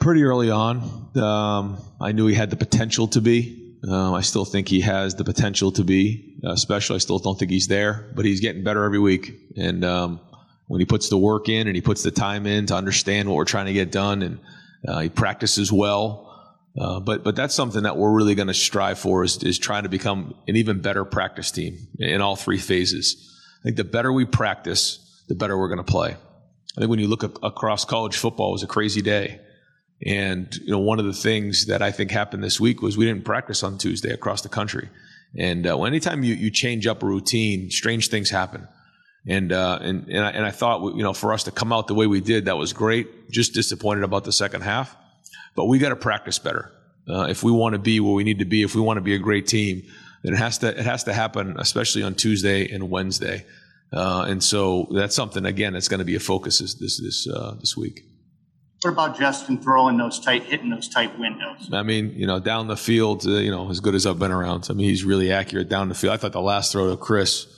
Pretty 0.01 0.23
early 0.25 0.51
on. 0.51 1.11
Um, 1.17 1.77
I 2.01 2.13
knew 2.13 2.27
he 2.27 2.35
had 2.35 2.51
the 2.51 2.57
potential 2.57 3.09
to 3.09 3.21
be. 3.21 3.77
Um, 3.87 4.15
I 4.15 4.23
still 4.23 4.47
think 4.47 4.69
he 4.69 4.81
has 4.81 5.15
the 5.15 5.25
potential 5.25 5.71
to 5.73 5.85
be 5.85 6.39
uh, 6.45 6.57
special. 6.57 6.97
I 6.97 6.99
still 6.99 7.19
don't 7.19 7.39
think 7.39 7.51
he's 7.51 7.69
there, 7.69 8.11
but 8.17 8.25
he's 8.25 8.41
getting 8.41 8.65
better 8.65 8.85
every 8.85 8.99
week. 8.99 9.33
And 9.57 9.85
um, 9.85 10.21
when 10.67 10.81
he 10.81 10.87
puts 10.87 11.11
the 11.11 11.19
work 11.19 11.49
in 11.49 11.67
and 11.67 11.77
he 11.77 11.83
puts 11.83 12.03
the 12.03 12.11
time 12.11 12.47
in 12.47 12.67
to 12.67 12.75
understand 12.75 13.29
what 13.29 13.37
we're 13.37 13.45
trying 13.45 13.67
to 13.67 13.75
get 13.75 13.93
done, 13.93 14.23
and 14.23 14.41
uh, 14.89 15.01
he 15.01 15.09
practices 15.09 15.71
well, 15.71 16.28
uh, 16.81 17.01
but 17.01 17.25
but 17.25 17.35
that's 17.35 17.55
something 17.55 17.83
that 17.83 17.97
we're 17.97 18.13
really 18.13 18.35
going 18.35 18.49
to 18.49 18.55
strive 18.55 18.99
for 18.99 19.25
is, 19.25 19.43
is 19.43 19.59
trying 19.59 19.83
to 19.83 19.89
become 19.89 20.35
an 20.47 20.57
even 20.57 20.81
better 20.81 21.05
practice 21.05 21.51
team 21.51 21.77
in 21.99 22.21
all 22.21 22.37
three 22.37 22.59
phases. 22.59 23.35
I 23.61 23.65
think 23.65 23.77
the 23.77 23.85
better 23.85 24.13
we 24.13 24.25
practice, 24.25 25.25
the 25.29 25.35
better 25.35 25.59
we're 25.59 25.69
going 25.69 25.85
to 25.85 25.93
play. 25.93 26.11
I 26.77 26.81
think 26.81 26.91
when 26.91 27.01
you 27.01 27.09
look 27.09 27.25
across 27.43 27.85
college 27.85 28.17
football, 28.17 28.51
it 28.51 28.53
was 28.53 28.63
a 28.63 28.69
crazy 28.69 29.03
day. 29.03 29.41
And 30.07 30.55
you 30.55 30.71
know, 30.71 30.79
one 30.79 31.01
of 31.01 31.07
the 31.07 31.13
things 31.13 31.67
that 31.67 31.83
I 31.83 31.91
think 31.91 32.13
happened 32.13 32.45
this 32.45 32.61
week 32.61 32.83
was 32.83 32.97
we 32.97 33.07
didn't 33.07 33.25
practice 33.25 33.65
on 33.65 33.79
Tuesday 33.79 34.13
across 34.13 34.43
the 34.43 34.49
country. 34.49 34.89
And 35.37 35.67
uh, 35.67 35.83
anytime 35.83 36.23
you, 36.23 36.35
you 36.35 36.51
change 36.51 36.87
up 36.87 37.03
a 37.03 37.07
routine, 37.07 37.71
strange 37.71 38.09
things 38.09 38.31
happen. 38.31 38.69
And 39.27 39.53
uh, 39.53 39.79
and 39.83 40.09
and 40.09 40.25
I, 40.25 40.31
and 40.31 40.47
I 40.47 40.53
thought 40.53 40.95
you 40.95 41.03
know 41.03 41.13
for 41.13 41.33
us 41.33 41.43
to 41.45 41.51
come 41.51 41.73
out 41.73 41.89
the 41.89 41.95
way 41.95 42.07
we 42.07 42.21
did, 42.21 42.45
that 42.45 42.57
was 42.57 42.73
great. 42.73 43.31
Just 43.31 43.53
disappointed 43.53 44.05
about 44.05 44.23
the 44.23 44.33
second 44.33 44.63
half. 44.63 44.97
But 45.59 45.65
we 45.65 45.81
got 45.81 45.89
to 45.89 45.97
practice 45.97 46.39
better 46.39 46.71
uh, 47.11 47.27
if 47.29 47.43
we 47.43 47.51
want 47.51 47.73
to 47.73 47.81
be 47.81 47.99
where 47.99 48.13
we 48.13 48.23
need 48.23 48.39
to 48.39 48.45
be. 48.45 48.63
If 48.63 48.77
we 48.77 48.81
want 48.81 48.99
to 48.99 49.01
be 49.01 49.17
a 49.17 49.19
great 49.19 49.49
team, 49.49 49.83
then 50.23 50.35
it 50.35 50.37
has 50.37 50.59
to 50.59 50.69
it 50.69 50.85
has 50.85 51.03
to 51.05 51.13
happen, 51.13 51.57
especially 51.59 52.05
on 52.05 52.15
Tuesday 52.15 52.71
and 52.71 52.89
Wednesday. 52.89 53.45
Uh, 53.93 54.27
and 54.29 54.41
so 54.41 54.87
that's 54.95 55.17
something 55.17 55.45
again 55.45 55.73
that's 55.73 55.89
going 55.89 55.99
to 55.99 56.05
be 56.05 56.15
a 56.15 56.21
focus 56.21 56.61
this 56.61 56.75
this 56.75 57.01
this, 57.03 57.27
uh, 57.29 57.57
this 57.59 57.77
week. 57.77 58.03
What 58.83 58.93
about 58.93 59.19
Justin 59.19 59.61
throwing 59.61 59.97
those 59.97 60.21
tight, 60.21 60.45
hitting 60.45 60.71
those 60.71 60.89
tight 60.89 61.19
windows? 61.19 61.69
I 61.73 61.83
mean, 61.83 62.13
you 62.13 62.29
know, 62.29 62.39
down 62.39 62.69
the 62.69 62.77
field, 62.77 63.27
uh, 63.27 63.31
you 63.31 63.51
know, 63.51 63.69
as 63.69 63.81
good 63.81 63.97
as 63.97 64.07
I've 64.07 64.21
been 64.21 64.31
around. 64.31 64.69
I 64.71 64.75
mean, 64.75 64.89
he's 64.89 65.03
really 65.03 65.33
accurate 65.33 65.69
down 65.69 65.89
the 65.89 65.97
field. 65.97 66.15
I 66.15 66.19
thought 66.19 66.31
the 66.31 66.41
last 66.41 66.71
throw 66.71 66.89
to 66.89 66.97
Chris, 66.97 67.49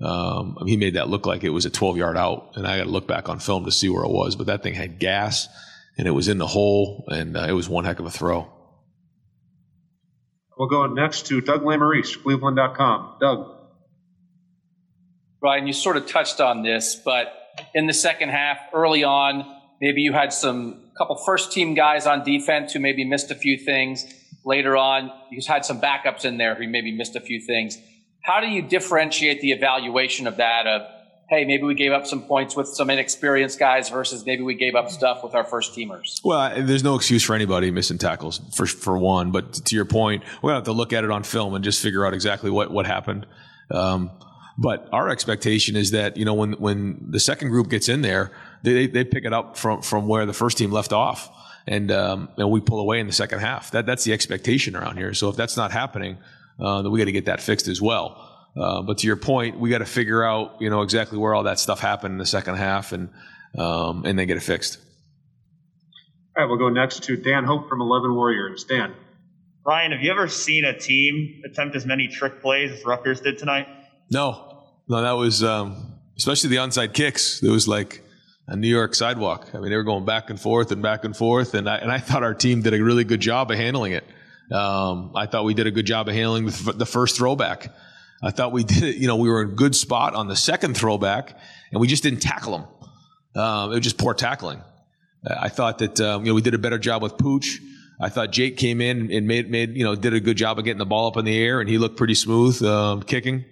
um, 0.00 0.56
he 0.66 0.76
made 0.76 0.94
that 0.94 1.08
look 1.08 1.24
like 1.24 1.44
it 1.44 1.50
was 1.50 1.66
a 1.66 1.70
12 1.70 1.98
yard 1.98 2.16
out, 2.16 2.54
and 2.56 2.66
I 2.66 2.78
got 2.78 2.84
to 2.84 2.90
look 2.90 3.06
back 3.06 3.28
on 3.28 3.38
film 3.38 3.64
to 3.66 3.70
see 3.70 3.88
where 3.88 4.02
it 4.02 4.10
was. 4.10 4.34
But 4.34 4.48
that 4.48 4.64
thing 4.64 4.74
had 4.74 4.98
gas 4.98 5.46
and 5.96 6.08
it 6.08 6.10
was 6.10 6.28
in 6.28 6.38
the 6.38 6.46
hole, 6.46 7.04
and 7.08 7.36
uh, 7.36 7.46
it 7.48 7.52
was 7.52 7.68
one 7.68 7.84
heck 7.84 8.00
of 8.00 8.06
a 8.06 8.10
throw. 8.10 8.50
We'll 10.56 10.68
go 10.68 10.86
next 10.86 11.26
to 11.26 11.40
Doug 11.40 11.62
Lesmerises, 11.62 12.22
Cleveland.com. 12.22 13.16
Doug. 13.20 13.50
Ryan, 15.42 15.66
you 15.66 15.72
sort 15.72 15.96
of 15.96 16.06
touched 16.06 16.40
on 16.40 16.62
this, 16.62 16.94
but 16.94 17.32
in 17.74 17.86
the 17.86 17.92
second 17.92 18.30
half, 18.30 18.58
early 18.72 19.04
on, 19.04 19.44
maybe 19.80 20.00
you 20.00 20.12
had 20.12 20.32
some 20.32 20.90
couple 20.96 21.16
first 21.16 21.52
team 21.52 21.74
guys 21.74 22.06
on 22.06 22.24
defense 22.24 22.72
who 22.72 22.80
maybe 22.80 23.04
missed 23.04 23.30
a 23.30 23.34
few 23.34 23.58
things. 23.58 24.06
Later 24.44 24.76
on, 24.76 25.10
you 25.30 25.40
had 25.46 25.64
some 25.64 25.80
backups 25.80 26.24
in 26.24 26.38
there 26.38 26.54
who 26.54 26.68
maybe 26.68 26.96
missed 26.96 27.16
a 27.16 27.20
few 27.20 27.40
things. 27.40 27.78
How 28.22 28.40
do 28.40 28.46
you 28.46 28.62
differentiate 28.62 29.40
the 29.40 29.52
evaluation 29.52 30.26
of 30.26 30.36
that? 30.36 30.66
Of 30.66 30.82
hey, 31.28 31.44
maybe 31.44 31.62
we 31.62 31.74
gave 31.74 31.92
up 31.92 32.06
some 32.06 32.22
points 32.22 32.54
with 32.54 32.68
some 32.68 32.90
inexperienced 32.90 33.58
guys 33.58 33.88
versus 33.88 34.24
maybe 34.26 34.42
we 34.42 34.54
gave 34.54 34.74
up 34.74 34.90
stuff 34.90 35.24
with 35.24 35.34
our 35.34 35.44
first 35.44 35.72
teamers. 35.72 36.20
Well, 36.24 36.62
there's 36.62 36.84
no 36.84 36.94
excuse 36.96 37.22
for 37.22 37.34
anybody 37.34 37.70
missing 37.70 37.98
tackles 37.98 38.40
for 38.54 38.66
for 38.66 38.98
one. 38.98 39.30
But 39.30 39.52
to 39.54 39.76
your 39.76 39.84
point, 39.84 40.22
we're 40.42 40.50
gonna 40.50 40.58
have 40.58 40.64
to 40.64 40.72
look 40.72 40.92
at 40.92 41.04
it 41.04 41.10
on 41.10 41.22
film 41.22 41.54
and 41.54 41.64
just 41.64 41.82
figure 41.82 42.06
out 42.06 42.14
exactly 42.14 42.50
what 42.50 42.70
what 42.70 42.86
happened. 42.86 43.26
Um, 43.70 44.10
but 44.56 44.88
our 44.92 45.08
expectation 45.08 45.76
is 45.76 45.90
that 45.92 46.16
you 46.16 46.24
know 46.24 46.34
when 46.34 46.52
when 46.54 47.06
the 47.10 47.20
second 47.20 47.48
group 47.48 47.70
gets 47.70 47.88
in 47.88 48.02
there, 48.02 48.30
they 48.62 48.86
they 48.86 49.04
pick 49.04 49.24
it 49.24 49.32
up 49.32 49.56
from 49.56 49.82
from 49.82 50.06
where 50.06 50.26
the 50.26 50.32
first 50.32 50.58
team 50.58 50.70
left 50.70 50.92
off, 50.92 51.30
and 51.66 51.90
um, 51.90 52.28
and 52.36 52.50
we 52.50 52.60
pull 52.60 52.80
away 52.80 53.00
in 53.00 53.06
the 53.06 53.12
second 53.12 53.40
half. 53.40 53.70
That 53.70 53.86
that's 53.86 54.04
the 54.04 54.12
expectation 54.12 54.76
around 54.76 54.98
here. 54.98 55.14
So 55.14 55.28
if 55.28 55.36
that's 55.36 55.56
not 55.56 55.72
happening, 55.72 56.18
uh, 56.60 56.82
then 56.82 56.92
we 56.92 56.98
got 56.98 57.06
to 57.06 57.12
get 57.12 57.26
that 57.26 57.40
fixed 57.40 57.66
as 57.66 57.80
well. 57.82 58.33
Uh, 58.56 58.82
but 58.82 58.98
to 58.98 59.06
your 59.06 59.16
point, 59.16 59.58
we 59.58 59.68
got 59.70 59.78
to 59.78 59.84
figure 59.84 60.22
out, 60.22 60.56
you 60.60 60.70
know, 60.70 60.82
exactly 60.82 61.18
where 61.18 61.34
all 61.34 61.42
that 61.44 61.58
stuff 61.58 61.80
happened 61.80 62.12
in 62.12 62.18
the 62.18 62.26
second 62.26 62.54
half, 62.54 62.92
and 62.92 63.08
um, 63.58 64.04
and 64.04 64.18
then 64.18 64.26
get 64.26 64.36
it 64.36 64.42
fixed. 64.42 64.78
All 66.36 66.42
right, 66.42 66.48
we'll 66.48 66.58
go 66.58 66.68
next 66.68 67.04
to 67.04 67.16
Dan 67.16 67.44
Hope 67.44 67.68
from 67.68 67.80
Eleven 67.80 68.14
Warriors. 68.14 68.64
Dan. 68.64 68.94
Ryan, 69.66 69.92
have 69.92 70.02
you 70.02 70.10
ever 70.10 70.28
seen 70.28 70.64
a 70.64 70.78
team 70.78 71.42
attempt 71.44 71.74
as 71.74 71.86
many 71.86 72.06
trick 72.06 72.42
plays 72.42 72.70
as 72.70 72.84
Rutgers 72.84 73.20
did 73.20 73.38
tonight? 73.38 73.66
No, 74.10 74.62
no, 74.88 75.00
that 75.00 75.12
was 75.12 75.42
um, 75.42 75.94
especially 76.16 76.50
the 76.50 76.56
onside 76.56 76.92
kicks. 76.92 77.42
It 77.42 77.50
was 77.50 77.66
like 77.66 78.02
a 78.46 78.56
New 78.56 78.68
York 78.68 78.94
sidewalk. 78.94 79.48
I 79.54 79.58
mean, 79.58 79.70
they 79.70 79.76
were 79.76 79.84
going 79.84 80.04
back 80.04 80.30
and 80.30 80.38
forth 80.38 80.70
and 80.70 80.82
back 80.82 81.04
and 81.04 81.16
forth, 81.16 81.54
and 81.54 81.68
I, 81.68 81.76
and 81.76 81.90
I 81.90 81.98
thought 81.98 82.22
our 82.22 82.34
team 82.34 82.62
did 82.62 82.74
a 82.74 82.82
really 82.82 83.04
good 83.04 83.20
job 83.20 83.50
of 83.50 83.56
handling 83.56 83.92
it. 83.92 84.04
Um, 84.52 85.12
I 85.16 85.26
thought 85.26 85.44
we 85.44 85.54
did 85.54 85.66
a 85.66 85.70
good 85.70 85.86
job 85.86 86.08
of 86.08 86.14
handling 86.14 86.46
the, 86.46 86.74
the 86.76 86.86
first 86.86 87.16
throwback. 87.16 87.74
I 88.22 88.30
thought 88.30 88.52
we 88.52 88.64
did 88.64 88.82
it. 88.82 88.96
You 88.96 89.06
know, 89.06 89.16
we 89.16 89.28
were 89.28 89.42
in 89.42 89.50
a 89.50 89.52
good 89.52 89.74
spot 89.74 90.14
on 90.14 90.28
the 90.28 90.36
second 90.36 90.76
throwback, 90.76 91.38
and 91.70 91.80
we 91.80 91.86
just 91.86 92.02
didn't 92.02 92.20
tackle 92.20 92.58
them. 92.58 93.42
Um, 93.42 93.72
it 93.72 93.76
was 93.76 93.84
just 93.84 93.98
poor 93.98 94.14
tackling. 94.14 94.62
I 95.26 95.48
thought 95.48 95.78
that 95.78 96.00
um, 96.00 96.24
you 96.24 96.30
know 96.30 96.34
we 96.34 96.42
did 96.42 96.54
a 96.54 96.58
better 96.58 96.78
job 96.78 97.02
with 97.02 97.16
Pooch. 97.16 97.60
I 98.00 98.08
thought 98.08 98.32
Jake 98.32 98.56
came 98.56 98.80
in 98.80 99.10
and 99.10 99.26
made 99.26 99.50
made 99.50 99.76
you 99.76 99.84
know 99.84 99.94
did 99.94 100.14
a 100.14 100.20
good 100.20 100.36
job 100.36 100.58
of 100.58 100.64
getting 100.64 100.78
the 100.78 100.86
ball 100.86 101.08
up 101.08 101.16
in 101.16 101.24
the 101.24 101.36
air, 101.36 101.60
and 101.60 101.68
he 101.68 101.78
looked 101.78 101.96
pretty 101.96 102.14
smooth 102.14 102.62
um, 102.62 103.02
kicking. 103.02 103.44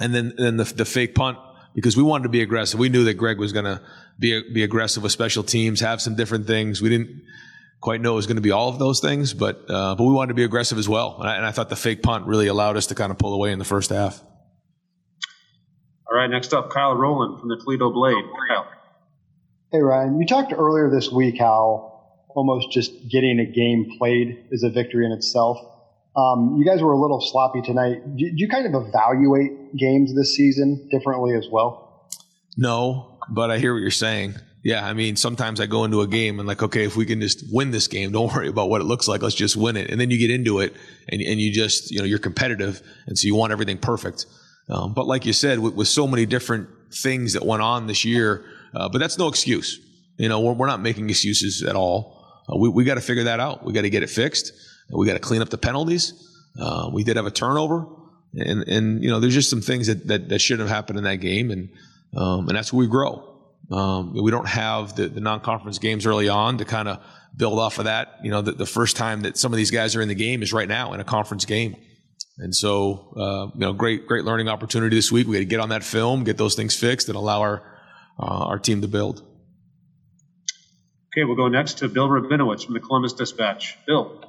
And 0.00 0.14
then 0.14 0.34
then 0.36 0.56
the, 0.56 0.64
the 0.64 0.84
fake 0.84 1.14
punt 1.14 1.38
because 1.74 1.96
we 1.96 2.02
wanted 2.02 2.24
to 2.24 2.28
be 2.28 2.42
aggressive. 2.42 2.78
We 2.78 2.88
knew 2.88 3.04
that 3.04 3.14
Greg 3.14 3.38
was 3.38 3.52
going 3.52 3.64
to 3.64 3.80
be 4.18 4.52
be 4.52 4.62
aggressive 4.62 5.02
with 5.02 5.12
special 5.12 5.42
teams, 5.42 5.80
have 5.80 6.00
some 6.00 6.14
different 6.14 6.46
things. 6.46 6.82
We 6.82 6.88
didn't 6.90 7.22
quite 7.82 8.00
know 8.00 8.12
it 8.12 8.16
was 8.16 8.26
going 8.26 8.36
to 8.36 8.42
be 8.42 8.52
all 8.52 8.68
of 8.68 8.78
those 8.78 9.00
things, 9.00 9.34
but 9.34 9.64
uh, 9.68 9.94
but 9.96 10.04
we 10.04 10.12
wanted 10.12 10.28
to 10.28 10.34
be 10.34 10.44
aggressive 10.44 10.78
as 10.78 10.88
well. 10.88 11.16
And 11.18 11.28
I, 11.28 11.36
and 11.36 11.44
I, 11.44 11.50
thought 11.50 11.68
the 11.68 11.76
fake 11.76 12.02
punt 12.02 12.26
really 12.26 12.46
allowed 12.46 12.78
us 12.78 12.86
to 12.86 12.94
kind 12.94 13.10
of 13.10 13.18
pull 13.18 13.34
away 13.34 13.52
in 13.52 13.58
the 13.58 13.64
first 13.64 13.90
half. 13.90 14.22
All 16.08 16.16
right, 16.16 16.30
next 16.30 16.54
up, 16.54 16.70
Kyle 16.70 16.94
Rowland 16.94 17.40
from 17.40 17.48
the 17.48 17.56
Toledo 17.56 17.90
Blade. 17.90 18.24
Kyle. 18.48 18.66
Hey 19.72 19.80
Ryan, 19.80 20.20
you 20.20 20.26
talked 20.26 20.52
earlier 20.52 20.90
this 20.90 21.10
week 21.10 21.38
how 21.38 21.90
almost 22.28 22.70
just 22.70 22.92
getting 23.10 23.40
a 23.40 23.52
game 23.52 23.98
played 23.98 24.46
is 24.50 24.62
a 24.62 24.70
victory 24.70 25.04
in 25.04 25.12
itself. 25.12 25.58
Um, 26.14 26.56
you 26.58 26.64
guys 26.64 26.82
were 26.82 26.92
a 26.92 27.00
little 27.00 27.20
sloppy 27.20 27.62
tonight. 27.62 28.16
Do 28.16 28.30
you 28.34 28.48
kind 28.48 28.66
of 28.66 28.86
evaluate 28.86 29.76
games 29.76 30.14
this 30.14 30.36
season 30.36 30.88
differently 30.90 31.34
as 31.34 31.46
well? 31.50 32.10
No, 32.56 33.18
but 33.30 33.50
I 33.50 33.58
hear 33.58 33.72
what 33.74 33.80
you're 33.80 33.90
saying 33.90 34.34
yeah, 34.62 34.86
I 34.86 34.92
mean, 34.92 35.16
sometimes 35.16 35.60
I 35.60 35.66
go 35.66 35.84
into 35.84 36.02
a 36.02 36.06
game 36.06 36.38
and 36.38 36.46
like, 36.46 36.62
okay, 36.62 36.84
if 36.84 36.96
we 36.96 37.04
can 37.04 37.20
just 37.20 37.44
win 37.52 37.70
this 37.70 37.88
game, 37.88 38.12
don't 38.12 38.32
worry 38.34 38.48
about 38.48 38.68
what 38.68 38.80
it 38.80 38.84
looks 38.84 39.08
like. 39.08 39.22
Let's 39.22 39.34
just 39.34 39.56
win 39.56 39.76
it. 39.76 39.90
And 39.90 40.00
then 40.00 40.10
you 40.10 40.18
get 40.18 40.30
into 40.30 40.60
it 40.60 40.74
and, 41.08 41.20
and 41.20 41.40
you 41.40 41.52
just, 41.52 41.90
you 41.90 41.98
know, 41.98 42.04
you're 42.04 42.18
competitive. 42.18 42.80
And 43.06 43.18
so 43.18 43.26
you 43.26 43.34
want 43.34 43.52
everything 43.52 43.78
perfect. 43.78 44.26
Um, 44.68 44.94
but 44.94 45.06
like 45.06 45.26
you 45.26 45.32
said, 45.32 45.58
with, 45.58 45.74
with, 45.74 45.88
so 45.88 46.06
many 46.06 46.24
different 46.24 46.68
things 46.92 47.32
that 47.32 47.44
went 47.44 47.62
on 47.62 47.88
this 47.88 48.04
year, 48.04 48.44
uh, 48.74 48.88
but 48.88 48.98
that's 48.98 49.18
no 49.18 49.28
excuse. 49.28 49.80
You 50.18 50.28
know, 50.28 50.40
we're, 50.40 50.52
we're 50.52 50.66
not 50.68 50.80
making 50.80 51.10
excuses 51.10 51.62
at 51.62 51.74
all. 51.74 52.42
Uh, 52.48 52.56
we, 52.56 52.68
we 52.68 52.84
got 52.84 52.94
to 52.94 53.00
figure 53.00 53.24
that 53.24 53.40
out. 53.40 53.64
We 53.64 53.72
got 53.72 53.82
to 53.82 53.90
get 53.90 54.04
it 54.04 54.10
fixed. 54.10 54.52
We 54.90 55.06
got 55.06 55.14
to 55.14 55.18
clean 55.18 55.42
up 55.42 55.50
the 55.50 55.58
penalties. 55.58 56.14
Uh, 56.58 56.90
we 56.92 57.02
did 57.02 57.16
have 57.16 57.26
a 57.26 57.30
turnover 57.30 57.86
and, 58.34 58.62
and, 58.68 59.02
you 59.02 59.10
know, 59.10 59.20
there's 59.20 59.34
just 59.34 59.50
some 59.50 59.60
things 59.60 59.88
that, 59.88 60.06
that, 60.06 60.28
that 60.28 60.38
shouldn't 60.40 60.68
have 60.68 60.74
happened 60.74 60.98
in 60.98 61.04
that 61.04 61.16
game. 61.16 61.50
And, 61.50 61.68
um, 62.16 62.48
and 62.48 62.56
that's 62.56 62.72
where 62.72 62.80
we 62.80 62.86
grow. 62.86 63.31
Um, 63.72 64.12
we 64.12 64.30
don't 64.30 64.48
have 64.48 64.96
the, 64.96 65.08
the 65.08 65.20
non-conference 65.20 65.78
games 65.78 66.04
early 66.04 66.28
on 66.28 66.58
to 66.58 66.64
kind 66.64 66.88
of 66.88 67.02
build 67.34 67.58
off 67.58 67.78
of 67.78 67.86
that. 67.86 68.18
You 68.22 68.30
know, 68.30 68.42
the, 68.42 68.52
the, 68.52 68.66
first 68.66 68.96
time 68.96 69.22
that 69.22 69.38
some 69.38 69.52
of 69.52 69.56
these 69.56 69.70
guys 69.70 69.96
are 69.96 70.02
in 70.02 70.08
the 70.08 70.14
game 70.14 70.42
is 70.42 70.52
right 70.52 70.68
now 70.68 70.92
in 70.92 71.00
a 71.00 71.04
conference 71.04 71.46
game. 71.46 71.76
And 72.38 72.54
so, 72.54 73.14
uh, 73.16 73.50
you 73.54 73.60
know, 73.60 73.72
great, 73.72 74.06
great 74.06 74.24
learning 74.24 74.48
opportunity 74.48 74.94
this 74.94 75.10
week. 75.10 75.26
We 75.26 75.34
got 75.34 75.38
to 75.38 75.44
get 75.46 75.60
on 75.60 75.70
that 75.70 75.84
film, 75.84 76.24
get 76.24 76.36
those 76.36 76.54
things 76.54 76.76
fixed, 76.76 77.08
and 77.08 77.16
allow 77.16 77.40
our 77.40 77.62
uh, 78.18 78.44
our 78.46 78.58
team 78.58 78.82
to 78.82 78.88
build. 78.88 79.22
Okay, 81.14 81.24
we'll 81.24 81.36
go 81.36 81.48
next 81.48 81.78
to 81.78 81.88
Bill 81.88 82.08
Rabinowitz 82.08 82.64
from 82.64 82.74
the 82.74 82.80
Columbus 82.80 83.12
Dispatch. 83.12 83.76
Bill. 83.86 84.24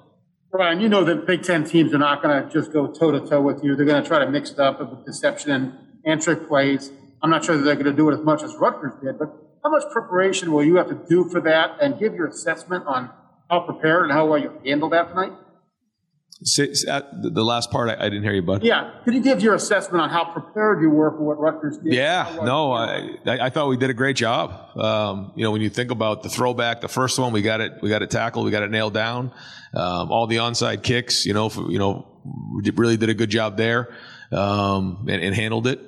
Ryan, 0.52 0.82
you 0.82 0.90
know 0.90 1.04
that 1.04 1.26
Big 1.26 1.44
Ten 1.44 1.64
teams 1.64 1.94
are 1.94 1.98
not 1.98 2.22
going 2.22 2.44
to 2.44 2.50
just 2.50 2.72
go 2.72 2.88
toe 2.88 3.12
to 3.12 3.20
toe 3.20 3.42
with 3.42 3.64
you. 3.64 3.76
They're 3.76 3.86
going 3.86 4.02
to 4.02 4.08
try 4.08 4.20
to 4.20 4.30
mix 4.30 4.52
it 4.52 4.60
up 4.60 4.80
with 4.80 5.06
deception 5.06 5.52
and, 5.52 5.74
and 6.06 6.22
trick 6.22 6.48
plays. 6.48 6.92
I'm 7.24 7.30
not 7.30 7.46
sure 7.46 7.56
that 7.56 7.64
they're 7.64 7.76
going 7.76 7.86
to 7.86 7.94
do 7.94 8.10
it 8.10 8.14
as 8.14 8.24
much 8.24 8.44
as 8.44 8.54
Rutgers 8.56 8.92
did, 9.02 9.18
but 9.18 9.30
how 9.64 9.70
much 9.70 9.84
preparation 9.92 10.52
will 10.52 10.64
you 10.64 10.76
have 10.76 10.90
to 10.90 11.00
do 11.10 11.30
for 11.30 11.40
that 11.42 11.78
and 11.82 11.98
give 11.98 12.14
your 12.14 12.28
assessment 12.28 12.86
on 12.86 13.10
how 13.50 13.62
prepared 13.62 14.04
and 14.04 14.12
how 14.12 14.26
well 14.26 14.40
you 14.40 14.52
handled 14.66 14.92
that 14.92 15.08
tonight? 15.10 15.32
Uh, 16.42 17.02
the 17.22 17.44
last 17.46 17.72
part, 17.72 17.90
I, 17.90 17.94
I 17.94 18.10
didn't 18.10 18.24
hear 18.24 18.34
you, 18.34 18.42
bud. 18.42 18.64
Yeah. 18.64 18.92
Could 19.06 19.14
you 19.14 19.22
give 19.22 19.42
your 19.42 19.56
assessment 19.56 20.02
on 20.02 20.10
how 20.10 20.26
prepared 20.26 20.82
you 20.82 20.90
were 20.90 21.12
for 21.12 21.24
what 21.24 21.40
Rutgers 21.40 21.78
did? 21.78 21.94
Yeah, 21.94 22.40
no, 22.44 22.74
I, 22.74 23.18
I 23.26 23.50
thought 23.50 23.70
we 23.70 23.78
did 23.78 23.90
a 23.90 23.94
great 23.94 24.18
job. 24.18 24.78
Um, 24.78 25.32
you 25.38 25.44
know, 25.46 25.52
when 25.52 25.62
you 25.62 25.70
think 25.70 25.92
about 25.92 26.24
the 26.24 26.28
throwback, 26.30 26.82
the 26.82 26.90
first 26.90 27.18
one, 27.18 27.32
we 27.32 27.42
got 27.42 27.62
it, 27.62 27.74
we 27.82 27.88
got 27.88 28.02
it 28.02 28.12
tackled, 28.12 28.44
we 28.44 28.52
got 28.52 28.64
it 28.64 28.72
nailed 28.72 28.94
down. 28.94 29.32
Um, 29.74 30.12
all 30.12 30.28
the 30.28 30.38
onside 30.38 30.84
kicks, 30.84 31.26
you 31.26 31.34
know, 31.34 31.48
for, 31.48 31.72
you 31.72 31.80
know, 31.80 32.06
we 32.54 32.64
did- 32.64 32.78
really 32.78 32.98
did 32.98 33.08
a 33.10 33.14
good 33.14 33.30
job 33.30 33.56
there 33.56 33.96
um, 34.34 35.06
and, 35.10 35.24
and 35.24 35.34
handled 35.34 35.68
it. 35.68 35.80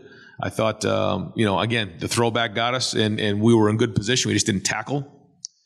I 0.42 0.50
thought, 0.50 0.84
um, 0.86 1.34
you 1.36 1.46
know, 1.46 1.60
again, 1.60 1.96
the 2.00 2.08
throwback 2.08 2.56
got 2.56 2.74
us, 2.74 2.94
and 2.94 3.20
and 3.20 3.42
we 3.42 3.54
were 3.54 3.70
in 3.70 3.78
good 3.78 3.96
position. 3.96 4.30
We 4.30 4.34
just 4.34 4.46
didn't 4.46 4.64
tackle, 4.64 5.08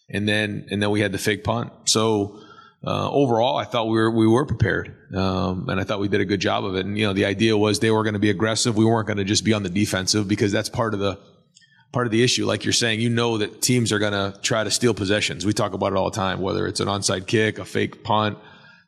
and 0.10 0.28
then 0.28 0.68
and 0.70 0.82
then 0.82 0.92
we 0.92 1.02
had 1.02 1.12
the 1.12 1.18
fake 1.18 1.44
punt. 1.44 1.72
So 1.86 2.40
uh, 2.86 3.10
overall, 3.10 3.58
I 3.58 3.66
thought 3.66 3.88
we 3.88 3.98
were 3.98 4.12
we 4.12 4.28
were 4.28 4.46
prepared, 4.46 4.96
um, 5.16 5.68
and 5.70 5.80
I 5.80 5.84
thought 5.84 6.00
we 6.00 6.08
did 6.08 6.22
a 6.22 6.26
good 6.26 6.40
job 6.40 6.66
of 6.66 6.76
it. 6.76 6.86
And 6.86 6.98
you 6.98 7.06
know, 7.06 7.14
the 7.14 7.26
idea 7.26 7.58
was 7.58 7.80
they 7.80 7.92
were 7.92 8.04
going 8.04 8.14
to 8.14 8.20
be 8.20 8.30
aggressive. 8.30 8.78
We 8.78 8.86
weren't 8.86 9.08
going 9.08 9.18
to 9.18 9.24
just 9.24 9.44
be 9.44 9.54
on 9.54 9.64
the 9.64 9.70
defensive 9.70 10.28
because 10.28 10.52
that's 10.52 10.70
part 10.70 10.94
of 10.94 11.00
the 11.00 11.20
part 11.92 12.08
of 12.08 12.12
the 12.12 12.24
issue. 12.24 12.46
Like 12.46 12.64
you're 12.64 12.74
saying, 12.74 13.02
you 13.02 13.10
know 13.10 13.40
that 13.40 13.62
teams 13.62 13.92
are 13.92 14.00
going 14.00 14.14
to 14.14 14.40
try 14.42 14.64
to 14.64 14.72
steal 14.72 14.94
possessions. 14.94 15.46
We 15.46 15.54
talk 15.54 15.74
about 15.74 15.92
it 15.94 15.98
all 15.98 16.10
the 16.10 16.16
time, 16.16 16.42
whether 16.42 16.68
it's 16.68 16.80
an 16.80 16.88
onside 16.88 17.28
kick, 17.28 17.60
a 17.60 17.66
fake 17.66 18.04
punt, 18.04 18.38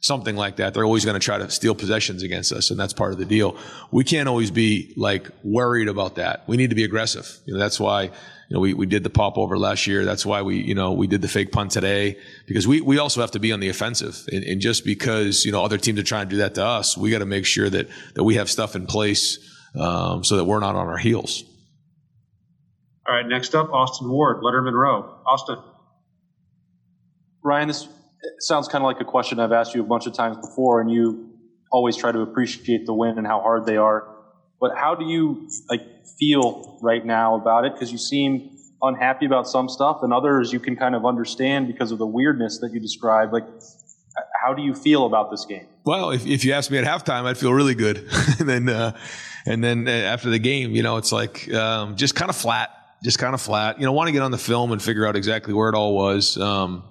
something 0.02 0.36
like 0.36 0.58
that. 0.58 0.74
They're 0.74 0.84
always 0.84 1.06
going 1.06 1.20
to 1.20 1.24
try 1.24 1.38
to 1.38 1.50
steal 1.50 1.76
possessions 1.76 2.24
against 2.24 2.52
us, 2.52 2.72
and 2.72 2.80
that's 2.80 2.92
part 2.92 3.14
of 3.14 3.20
the 3.20 3.26
deal. 3.26 3.56
We 3.92 4.04
can't 4.04 4.28
always 4.28 4.52
be 4.52 4.94
like 4.98 5.30
worried 5.44 5.88
about 5.88 6.16
that. 6.16 6.44
We 6.48 6.58
need 6.58 6.72
to 6.72 6.76
be 6.76 6.84
aggressive. 6.84 7.40
You 7.46 7.54
know, 7.54 7.60
that's 7.60 7.80
why 7.80 8.04
you 8.04 8.12
know 8.50 8.60
we, 8.60 8.74
we 8.74 8.88
did 8.88 9.04
the 9.04 9.10
pop 9.10 9.38
over 9.38 9.58
last 9.58 9.88
year. 9.88 10.04
That's 10.04 10.26
why 10.26 10.42
we 10.42 10.58
you 10.58 10.76
know 10.76 10.92
we 10.92 11.08
did 11.08 11.22
the 11.22 11.28
fake 11.28 11.52
punt 11.52 11.72
today 11.72 12.18
because 12.48 12.68
we 12.68 12.82
we 12.82 12.98
also 12.98 13.22
have 13.22 13.32
to 13.32 13.40
be 13.40 13.52
on 13.52 13.60
the 13.60 13.70
offensive. 13.70 14.28
And, 14.32 14.44
and 14.44 14.60
just 14.60 14.84
because 14.84 15.46
you 15.46 15.52
know 15.52 15.64
other 15.64 15.78
teams 15.78 16.00
are 16.00 16.04
trying 16.04 16.28
to 16.28 16.32
do 16.32 16.38
that 16.38 16.56
to 16.56 16.66
us, 16.66 16.98
we 16.98 17.12
got 17.12 17.20
to 17.20 17.26
make 17.26 17.46
sure 17.46 17.70
that 17.70 17.88
that 18.16 18.24
we 18.24 18.36
have 18.36 18.50
stuff 18.50 18.76
in 18.76 18.88
place 18.88 19.38
um, 19.80 20.24
so 20.24 20.36
that 20.38 20.46
we're 20.46 20.60
not 20.60 20.76
on 20.76 20.88
our 20.88 20.98
heels. 20.98 21.44
All 23.08 23.16
right, 23.16 23.26
next 23.26 23.56
up, 23.56 23.72
Austin 23.72 24.10
Ward, 24.10 24.44
Lettermen 24.44 24.74
Row. 24.74 25.22
Austin. 25.26 25.58
Ryan, 27.44 27.68
this 27.68 27.88
sounds 28.40 28.68
kind 28.68 28.84
of 28.84 28.88
like 28.88 29.02
a 29.02 29.06
question 29.06 29.40
I've 29.40 29.52
asked 29.52 29.74
you 29.74 29.82
a 29.82 29.86
bunch 29.86 30.08
of 30.08 30.14
times 30.14 30.38
before, 30.38 30.82
and 30.82 30.92
you 30.92 31.30
always 31.72 31.96
try 31.96 32.12
to 32.12 32.20
appreciate 32.20 32.86
the 32.86 32.94
win 32.94 33.18
and 33.18 33.26
how 33.26 33.40
hard 33.42 33.66
they 33.66 33.78
are. 33.78 34.08
But 34.60 34.78
how 34.78 34.96
do 34.96 35.06
you 35.06 35.50
like 35.70 35.82
feel 36.20 36.80
right 36.82 37.06
now 37.06 37.36
about 37.36 37.66
it? 37.66 37.74
Because 37.74 37.92
you 37.92 37.98
seem 37.98 38.58
unhappy 38.82 39.26
about 39.26 39.48
some 39.48 39.70
stuff, 39.70 40.00
and 40.04 40.14
others 40.14 40.54
you 40.54 40.60
can 40.60 40.76
kind 40.76 40.96
of 40.96 41.06
understand 41.06 41.68
because 41.68 41.92
of 41.92 41.98
the 41.98 42.06
weirdness 42.06 42.60
that 42.60 42.72
you 42.72 42.80
describe. 42.80 43.34
Like, 43.34 43.46
how 44.44 44.54
do 44.54 44.62
you 44.62 44.74
feel 44.74 45.06
about 45.06 45.32
this 45.32 45.46
game? 45.46 45.68
Well, 45.84 46.12
if, 46.12 46.26
if 46.26 46.46
you 46.46 46.54
asked 46.54 46.70
me 46.70 46.78
at 46.78 46.86
halftime, 46.86 47.24
I'd 47.24 47.38
feel 47.38 47.54
really 47.54 47.76
good, 47.76 48.08
and 48.40 48.48
then 48.48 48.70
uh, 48.70 48.98
and 49.46 49.64
then 49.64 49.88
uh, 49.88 49.92
after 49.92 50.30
the 50.30 50.40
game, 50.40 50.76
you 50.76 50.84
know, 50.84 50.98
it's 50.98 51.12
like 51.12 51.52
um, 51.54 51.96
just 51.96 52.16
kind 52.16 52.30
of 52.30 52.36
flat, 52.36 52.70
just 53.04 53.18
kind 53.18 53.34
of 53.34 53.42
flat. 53.42 53.80
You 53.80 53.86
know, 53.86 53.92
want 53.94 54.08
to 54.08 54.12
get 54.12 54.22
on 54.22 54.32
the 54.32 54.38
film 54.38 54.72
and 54.72 54.82
figure 54.82 55.08
out 55.08 55.16
exactly 55.16 55.54
where 55.54 55.70
it 55.70 55.76
all 55.76 55.96
was. 55.96 56.38
Um, 56.38 56.84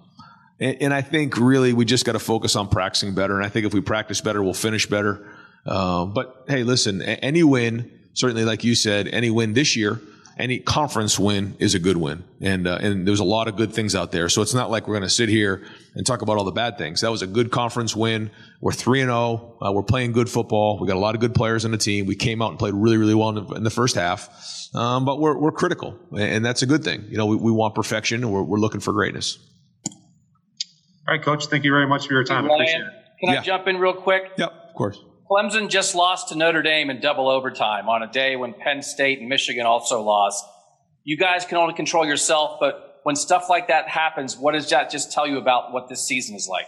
and, 0.61 0.77
and 0.83 0.94
I 0.94 1.03
think 1.03 1.37
really 1.37 1.73
we 1.73 1.85
just 1.85 2.05
got 2.05 2.12
to 2.12 2.18
focus 2.18 2.55
on 2.57 2.68
practicing 2.68 3.14
better. 3.14 3.37
And 3.37 3.44
I 3.44 3.49
think 3.49 3.66
if 3.66 3.75
we 3.75 3.81
practice 3.81 4.20
better, 4.20 4.42
we'll 4.42 4.55
finish 4.55 4.87
better. 4.87 5.27
Um, 5.66 6.12
but 6.14 6.44
hey, 6.49 6.62
listen, 6.62 7.03
any 7.03 7.42
win, 7.42 7.90
certainly 8.14 8.44
like 8.44 8.64
you 8.64 8.75
said, 8.75 9.09
any 9.09 9.31
win 9.31 9.53
this 9.53 9.77
year, 9.77 10.01
any 10.38 10.59
conference 10.59 11.18
win 11.18 11.55
is 11.59 11.75
a 11.75 11.79
good 11.79 11.99
win. 11.99 12.25
And 12.40 12.66
uh, 12.66 12.79
and 12.81 13.07
there's 13.07 13.20
a 13.20 13.25
lot 13.25 13.46
of 13.46 13.57
good 13.57 13.75
things 13.75 13.94
out 13.94 14.11
there. 14.11 14.29
So 14.31 14.40
it's 14.40 14.55
not 14.55 14.70
like 14.70 14.88
we're 14.88 14.94
going 14.94 15.03
to 15.03 15.11
sit 15.11 15.29
here 15.29 15.66
and 15.94 16.07
talk 16.07 16.23
about 16.23 16.38
all 16.38 16.44
the 16.44 16.51
bad 16.51 16.79
things. 16.79 17.03
That 17.03 17.11
was 17.11 17.20
a 17.20 17.27
good 17.27 17.51
conference 17.51 17.94
win. 17.94 18.31
We're 18.61 18.73
three 18.73 19.03
and 19.03 19.09
zero. 19.09 19.59
Uh, 19.61 19.73
we're 19.73 19.83
playing 19.83 20.12
good 20.12 20.31
football. 20.31 20.79
We 20.79 20.88
got 20.88 20.96
a 20.96 21.01
lot 21.01 21.14
of 21.14 21.20
good 21.20 21.35
players 21.35 21.64
on 21.66 21.73
the 21.73 21.79
team. 21.79 22.07
We 22.07 22.16
came 22.16 22.40
out 22.40 22.51
and 22.51 22.59
played 22.59 22.75
really 22.75 22.96
really 22.96 23.14
well 23.14 23.29
in 23.31 23.35
the, 23.35 23.55
in 23.55 23.64
the 23.64 23.70
first 23.70 23.94
half. 23.94 24.31
Um, 24.75 25.05
but 25.05 25.20
we're 25.20 25.37
we're 25.37 25.53
critical, 25.53 25.99
and 26.16 26.44
that's 26.44 26.62
a 26.62 26.66
good 26.66 26.85
thing. 26.85 27.05
You 27.11 27.18
know, 27.18 27.27
we, 27.27 27.37
we 27.37 27.53
want 27.53 27.75
perfection, 27.75 28.23
and 28.23 28.33
we're 28.33 28.42
we're 28.42 28.61
looking 28.61 28.81
for 28.81 28.92
greatness. 28.92 29.38
All 31.09 31.15
right, 31.15 31.23
Coach, 31.23 31.47
thank 31.47 31.65
you 31.65 31.73
very 31.73 31.87
much 31.87 32.07
for 32.07 32.15
your 32.15 32.25
time. 32.25 32.51
I 32.51 32.55
appreciate 32.55 32.81
it. 32.81 32.93
can 33.21 33.37
I 33.37 33.43
jump 33.43 33.67
in 33.67 33.79
real 33.79 33.95
quick? 33.95 34.33
Yep, 34.37 34.53
of 34.69 34.75
course. 34.75 35.03
Clemson 35.31 35.69
just 35.69 35.95
lost 35.95 36.29
to 36.29 36.35
Notre 36.35 36.63
Dame 36.63 36.91
in 36.91 37.01
double 37.01 37.29
overtime 37.29 37.89
on 37.89 38.03
a 38.03 38.11
day 38.11 38.35
when 38.37 38.53
Penn 38.53 38.83
State 38.83 39.21
and 39.21 39.29
Michigan 39.29 39.65
also 39.65 40.03
lost. 40.03 40.45
You 41.05 41.17
guys 41.17 41.45
can 41.45 41.57
only 41.57 41.75
control 41.75 42.05
yourself, 42.05 42.59
but 42.61 43.01
when 43.05 43.15
stuff 43.17 43.49
like 43.49 43.69
that 43.69 43.89
happens, 43.89 44.37
what 44.37 44.53
does 44.53 44.69
that 44.71 44.91
just 44.91 45.13
tell 45.13 45.27
you 45.27 45.39
about 45.39 45.73
what 45.73 45.89
this 45.89 46.05
season 46.07 46.35
is 46.35 46.49
like? 46.49 46.67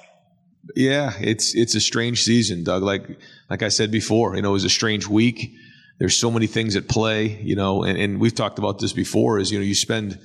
Yeah, 0.77 1.12
it's 1.21 1.57
it's 1.57 1.75
a 1.75 1.81
strange 1.81 2.23
season, 2.23 2.62
Doug. 2.62 2.85
Like 2.85 3.18
like 3.51 3.62
I 3.62 3.68
said 3.68 3.90
before, 3.90 4.37
you 4.37 4.42
know, 4.42 4.51
it 4.51 4.53
was 4.53 4.64
a 4.64 4.71
strange 4.71 5.09
week. 5.09 5.53
There's 5.99 6.16
so 6.16 6.31
many 6.31 6.47
things 6.47 6.77
at 6.77 6.88
play, 6.88 7.40
you 7.42 7.57
know, 7.57 7.83
and, 7.83 7.99
and 7.99 8.21
we've 8.21 8.35
talked 8.35 8.59
about 8.59 8.79
this 8.79 8.92
before. 8.92 9.40
Is 9.40 9.51
you 9.51 9.59
know, 9.59 9.64
you 9.64 9.75
spend 9.75 10.21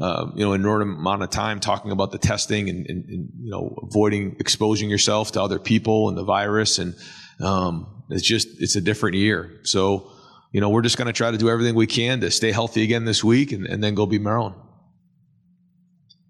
uh, 0.00 0.30
you 0.34 0.44
know 0.44 0.52
an 0.52 0.60
enormous 0.60 0.98
amount 0.98 1.22
of 1.22 1.30
time 1.30 1.60
talking 1.60 1.90
about 1.90 2.10
the 2.10 2.18
testing 2.18 2.68
and, 2.68 2.86
and, 2.88 3.04
and 3.04 3.28
you 3.40 3.50
know 3.50 3.76
avoiding 3.82 4.36
exposing 4.40 4.90
yourself 4.90 5.32
to 5.32 5.42
other 5.42 5.58
people 5.58 6.08
and 6.08 6.16
the 6.16 6.24
virus, 6.24 6.78
and 6.78 6.94
um, 7.40 8.04
it's 8.10 8.26
just 8.26 8.48
it's 8.58 8.76
a 8.76 8.80
different 8.80 9.16
year. 9.16 9.60
So 9.64 10.10
you 10.52 10.60
know, 10.60 10.70
we're 10.70 10.82
just 10.82 10.96
going 10.96 11.06
to 11.06 11.12
try 11.12 11.30
to 11.30 11.38
do 11.38 11.48
everything 11.48 11.74
we 11.74 11.86
can 11.86 12.20
to 12.20 12.30
stay 12.30 12.50
healthy 12.50 12.82
again 12.82 13.04
this 13.04 13.22
week, 13.22 13.52
and, 13.52 13.66
and 13.66 13.82
then 13.82 13.94
go 13.94 14.06
beat 14.06 14.20
Maryland. 14.20 14.56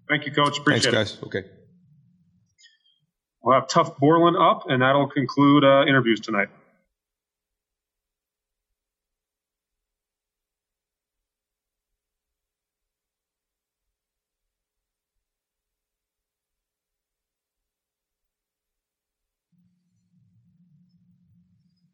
Thank 0.07 0.25
you, 0.25 0.31
Coach. 0.31 0.59
Appreciate 0.59 0.93
Thanks, 0.93 1.13
it. 1.13 1.21
guys. 1.21 1.23
Okay. 1.23 1.47
We'll 3.43 3.59
have 3.59 3.67
Tuf 3.67 3.97
Borland 3.97 4.37
up, 4.37 4.65
and 4.69 4.81
that'll 4.81 5.09
conclude 5.09 5.63
uh, 5.63 5.85
interviews 5.87 6.19
tonight. 6.19 6.49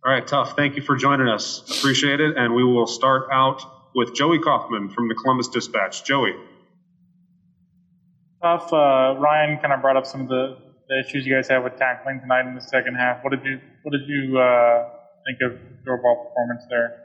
All 0.07 0.13
right, 0.13 0.25
Tuf, 0.25 0.55
thank 0.55 0.77
you 0.77 0.81
for 0.81 0.95
joining 0.95 1.27
us. 1.27 1.61
Appreciate 1.79 2.21
it. 2.21 2.37
And 2.37 2.55
we 2.55 2.63
will 2.63 2.87
start 2.87 3.27
out 3.29 3.61
with 3.93 4.15
Joey 4.15 4.39
Kaufman 4.39 4.87
from 4.87 5.09
the 5.09 5.15
Columbus 5.15 5.49
Dispatch. 5.49 6.05
Joey. 6.05 6.31
Tuf. 8.41 8.71
Uh, 8.71 9.19
Ryan 9.19 9.59
kind 9.59 9.73
of 9.73 9.81
brought 9.81 9.97
up 9.97 10.05
some 10.05 10.21
of 10.21 10.29
the, 10.29 10.59
the 10.87 11.03
issues 11.05 11.25
you 11.25 11.35
guys 11.35 11.49
had 11.49 11.61
with 11.61 11.75
tackling 11.75 12.21
tonight 12.21 12.47
in 12.47 12.55
the 12.55 12.61
second 12.61 12.95
half. 12.95 13.21
What 13.21 13.31
did 13.31 13.43
you 13.43 13.59
What 13.83 13.91
did 13.91 14.07
you 14.07 14.39
uh, 14.39 14.89
think 15.25 15.51
of 15.51 15.59
your 15.85 15.97
ball 15.97 16.29
performance 16.29 16.63
there? 16.69 17.03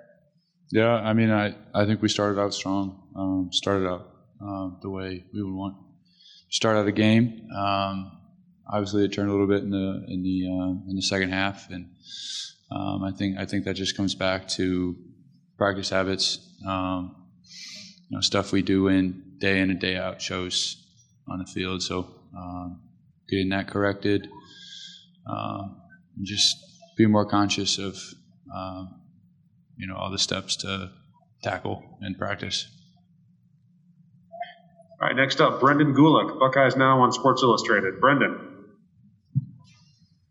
Yeah, 0.70 0.94
I 0.94 1.12
mean, 1.12 1.32
I, 1.32 1.56
I 1.74 1.86
think 1.86 2.02
we 2.02 2.08
started 2.08 2.40
out 2.40 2.54
strong. 2.54 3.02
Um, 3.16 3.48
started 3.50 3.88
out 3.88 4.10
um, 4.40 4.78
the 4.80 4.90
way 4.90 5.24
we 5.34 5.42
would 5.42 5.52
want. 5.52 5.74
to 5.74 6.54
Start 6.54 6.76
out 6.76 6.86
a 6.86 6.92
game. 6.92 7.48
Um, 7.52 8.12
obviously, 8.72 9.04
it 9.04 9.12
turned 9.12 9.28
a 9.28 9.32
little 9.32 9.48
bit 9.48 9.64
in 9.64 9.70
the 9.70 10.04
in 10.06 10.22
the 10.22 10.46
uh, 10.46 10.88
in 10.88 10.94
the 10.94 11.02
second 11.02 11.30
half, 11.30 11.68
and 11.68 11.88
um, 12.74 13.02
I 13.04 13.12
think 13.12 13.38
I 13.38 13.44
think 13.44 13.64
that 13.64 13.74
just 13.74 13.96
comes 13.96 14.14
back 14.14 14.48
to 14.48 14.96
practice 15.58 15.90
habits. 15.90 16.38
Um, 16.66 17.16
you 18.08 18.16
know, 18.16 18.20
stuff 18.20 18.52
we 18.52 18.62
do 18.62 18.88
in 18.88 19.36
day 19.38 19.60
in 19.60 19.70
and 19.70 19.80
day 19.80 19.96
out 19.96 20.20
shows 20.22 20.76
on 21.28 21.38
the 21.38 21.46
field. 21.46 21.82
So 21.82 22.08
um, 22.36 22.80
getting 23.28 23.48
that 23.50 23.68
corrected, 23.68 24.28
and 25.26 26.26
just 26.26 26.56
be 26.96 27.06
more 27.06 27.26
conscious 27.26 27.78
of 27.78 27.96
um, 28.54 29.00
you 29.76 29.86
know 29.86 29.96
all 29.96 30.10
the 30.10 30.18
steps 30.18 30.56
to 30.56 30.90
tackle 31.42 31.82
in 32.02 32.14
practice. 32.14 32.68
All 35.00 35.08
right, 35.08 35.16
next 35.16 35.40
up, 35.40 35.60
Brendan 35.60 35.94
Gulick, 35.94 36.38
Buckeyes 36.38 36.76
Now 36.76 37.00
on 37.00 37.12
Sports 37.12 37.42
Illustrated. 37.42 38.00
Brendan. 38.00 38.51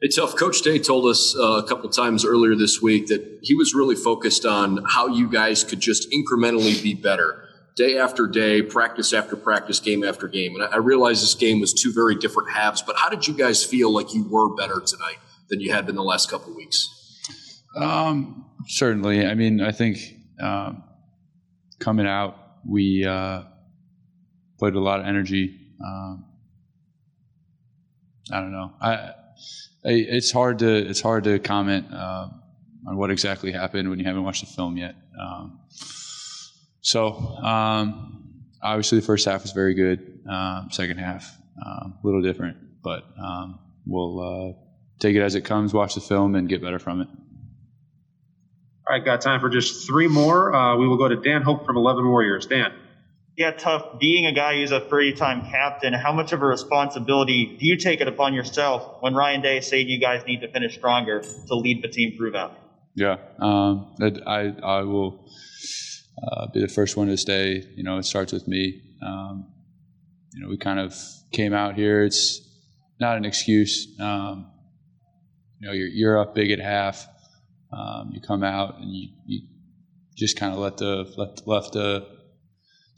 Hey, 0.01 0.07
Tuf. 0.07 0.35
Coach 0.35 0.63
Day 0.63 0.79
told 0.79 1.05
us 1.05 1.35
uh, 1.37 1.61
a 1.63 1.67
couple 1.67 1.87
times 1.87 2.25
earlier 2.25 2.55
this 2.55 2.81
week 2.81 3.05
that 3.07 3.37
he 3.43 3.53
was 3.53 3.75
really 3.75 3.95
focused 3.95 4.47
on 4.47 4.83
how 4.83 5.05
you 5.05 5.29
guys 5.29 5.63
could 5.63 5.79
just 5.79 6.09
incrementally 6.09 6.81
be 6.81 6.95
better 6.95 7.47
day 7.75 7.99
after 7.99 8.25
day, 8.25 8.63
practice 8.63 9.13
after 9.13 9.35
practice, 9.35 9.79
game 9.79 10.03
after 10.03 10.27
game. 10.27 10.55
And 10.55 10.63
I, 10.63 10.67
I 10.69 10.77
realize 10.77 11.21
this 11.21 11.35
game 11.35 11.59
was 11.59 11.71
two 11.71 11.93
very 11.93 12.15
different 12.15 12.49
halves, 12.49 12.81
but 12.81 12.95
how 12.97 13.09
did 13.09 13.27
you 13.27 13.35
guys 13.35 13.63
feel 13.63 13.93
like 13.93 14.11
you 14.11 14.27
were 14.27 14.55
better 14.55 14.81
tonight 14.83 15.17
than 15.49 15.61
you 15.61 15.71
had 15.71 15.85
been 15.85 15.97
the 15.97 16.03
last 16.03 16.31
couple 16.31 16.55
weeks? 16.55 17.61
Um, 17.77 18.49
certainly. 18.65 19.23
I 19.23 19.35
mean, 19.35 19.61
I 19.61 19.71
think 19.71 19.99
um, 20.39 20.83
coming 21.77 22.07
out, 22.07 22.39
we 22.67 23.05
uh, 23.05 23.43
put 24.57 24.75
a 24.75 24.79
lot 24.79 24.99
of 24.99 25.05
energy. 25.05 25.59
Um, 25.79 26.25
I 28.31 28.39
don't 28.39 28.51
know. 28.51 28.73
I 28.81 29.11
it's 29.83 30.31
hard 30.31 30.59
to 30.59 30.75
it's 30.75 31.01
hard 31.01 31.23
to 31.25 31.39
comment 31.39 31.87
uh, 31.93 32.27
on 32.87 32.97
what 32.97 33.11
exactly 33.11 33.51
happened 33.51 33.89
when 33.89 33.99
you 33.99 34.05
haven't 34.05 34.23
watched 34.23 34.41
the 34.41 34.51
film 34.53 34.77
yet. 34.77 34.95
Um, 35.19 35.59
so 36.81 37.13
um, 37.13 38.43
obviously 38.61 38.99
the 38.99 39.05
first 39.05 39.25
half 39.25 39.43
was 39.43 39.51
very 39.51 39.73
good. 39.73 40.19
Um, 40.29 40.69
second 40.71 40.97
half 40.97 41.37
um, 41.65 41.97
a 42.01 42.05
little 42.05 42.21
different, 42.21 42.57
but 42.83 43.03
um, 43.19 43.59
we'll 43.85 44.19
uh, 44.19 44.53
take 44.99 45.15
it 45.15 45.21
as 45.21 45.35
it 45.35 45.41
comes, 45.41 45.73
watch 45.73 45.95
the 45.95 46.01
film, 46.01 46.35
and 46.35 46.47
get 46.47 46.61
better 46.61 46.79
from 46.79 47.01
it. 47.01 47.07
All 48.87 48.97
right, 48.97 49.05
got 49.05 49.21
time 49.21 49.39
for 49.39 49.49
just 49.49 49.87
three 49.87 50.07
more. 50.07 50.53
Uh, 50.53 50.75
we 50.77 50.87
will 50.87 50.97
go 50.97 51.07
to 51.07 51.15
Dan 51.15 51.43
Hope 51.43 51.65
from 51.65 51.77
11 51.77 52.07
Warriors. 52.07 52.45
Dan. 52.45 52.73
Yeah, 53.37 53.53
Tuf. 53.53 53.99
Being 53.99 54.25
a 54.25 54.33
guy 54.33 54.55
who's 54.55 54.71
a 54.71 54.81
three-time 54.81 55.49
captain, 55.49 55.93
how 55.93 56.11
much 56.11 56.33
of 56.33 56.41
a 56.41 56.45
responsibility 56.45 57.57
do 57.59 57.65
you 57.65 57.77
take 57.77 58.01
it 58.01 58.07
upon 58.07 58.33
yourself 58.33 59.01
when 59.01 59.15
Ryan 59.15 59.41
Day 59.41 59.57
is 59.57 59.67
saying 59.67 59.87
you 59.87 59.99
guys 59.99 60.23
need 60.27 60.41
to 60.41 60.51
finish 60.51 60.75
stronger 60.75 61.21
to 61.21 61.55
lead 61.55 61.81
the 61.81 61.87
team 61.87 62.17
through 62.17 62.31
that? 62.31 62.51
Yeah, 62.93 63.17
um, 63.39 63.95
I 64.27 64.53
I 64.61 64.81
will 64.81 65.25
uh, 66.21 66.47
be 66.47 66.59
the 66.59 66.67
first 66.67 66.97
one 66.97 67.07
to 67.07 67.17
say, 67.17 67.65
you 67.75 67.83
know, 67.83 67.97
it 67.97 68.03
starts 68.03 68.33
with 68.33 68.47
me. 68.47 68.81
Um, 69.01 69.47
you 70.33 70.41
know, 70.41 70.49
we 70.49 70.57
kind 70.57 70.79
of 70.79 70.93
came 71.31 71.53
out 71.53 71.75
here. 71.75 72.03
It's 72.03 72.41
not 72.99 73.17
an 73.17 73.25
excuse. 73.25 73.87
Um, 73.99 74.51
you 75.59 75.67
know, 75.67 75.73
you're, 75.73 75.87
you're 75.87 76.19
up 76.19 76.35
big 76.35 76.51
at 76.51 76.59
half. 76.59 77.07
Um, 77.71 78.11
you 78.13 78.21
come 78.21 78.43
out 78.43 78.79
and 78.79 78.91
you, 78.91 79.09
you 79.25 79.41
just 80.17 80.37
kind 80.37 80.53
of 80.53 80.59
let 80.59 80.77
the 80.77 81.11
let, 81.17 81.47
left 81.47 81.73
the 81.73 82.05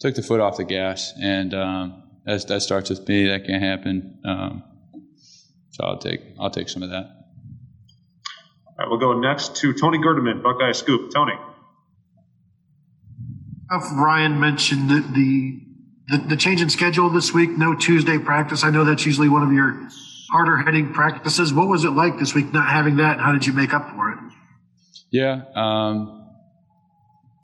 took 0.04 0.16
the 0.16 0.22
foot 0.22 0.42
off 0.42 0.58
the 0.58 0.66
gas, 0.66 1.14
and 1.22 1.54
um, 1.54 2.04
that 2.26 2.46
that 2.50 2.62
starts 2.62 2.90
with 2.90 3.08
me. 3.08 3.28
That 3.30 3.46
can't 3.46 3.64
happen. 3.64 4.20
Um, 4.26 4.64
so 5.72 5.86
I'll 5.86 5.98
take 5.98 6.20
I'll 6.38 6.50
take 6.50 6.68
some 6.68 6.84
of 6.84 6.90
that. 6.90 7.06
All 8.68 8.76
right, 8.80 8.90
we'll 8.90 9.00
go 9.00 9.18
next 9.18 9.56
to 9.58 9.74
Tony 9.74 10.00
Gerdeman, 10.00 10.44
Buckeye 10.44 10.74
Scoop. 10.74 11.12
Tony. 11.14 11.34
Ryan 13.96 14.40
mentioned 14.40 14.90
the, 14.90 15.00
the, 15.00 15.62
the 16.10 16.28
the 16.30 16.36
change 16.36 16.62
in 16.62 16.70
schedule 16.70 17.10
this 17.10 17.34
week. 17.34 17.52
No 17.52 17.74
Tuesday 17.74 18.18
practice. 18.18 18.66
I 18.66 18.72
know 18.72 18.84
that's 18.84 19.06
usually 19.06 19.30
one 19.30 19.42
of 19.42 19.54
your 19.54 19.88
harder 20.30 20.58
hitting 20.58 20.92
practices. 20.92 21.54
What 21.54 21.70
was 21.70 21.86
it 21.86 21.92
like 21.92 22.20
this 22.20 22.36
week 22.36 22.52
not 22.52 22.68
having 22.68 22.98
that? 22.98 23.14
And 23.14 23.22
how 23.22 23.32
did 23.32 23.48
you 23.48 23.54
make 23.54 23.74
up 23.74 23.90
for 23.92 24.12
it? 24.12 24.18
Yeah, 25.12 25.44
um, 25.56 26.28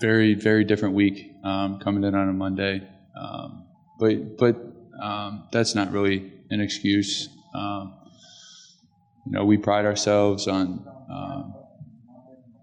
very 0.02 0.34
very 0.34 0.65
different 0.65 0.93
week 0.93 1.28
um, 1.43 1.80
coming 1.80 2.04
in 2.04 2.15
on 2.15 2.30
a 2.30 2.34
Monday, 2.34 2.88
um, 3.19 3.65
but 3.99 4.38
but 4.38 4.56
um, 5.02 5.47
that's 5.52 5.75
not 5.75 5.91
really 5.91 6.34
an 6.49 6.62
excuse. 6.62 7.30
Um, 7.54 7.95
you 9.25 9.32
know, 9.34 9.45
we 9.45 9.58
pride 9.58 9.86
ourselves 9.86 10.47
on 10.47 10.86
um, 11.10 11.56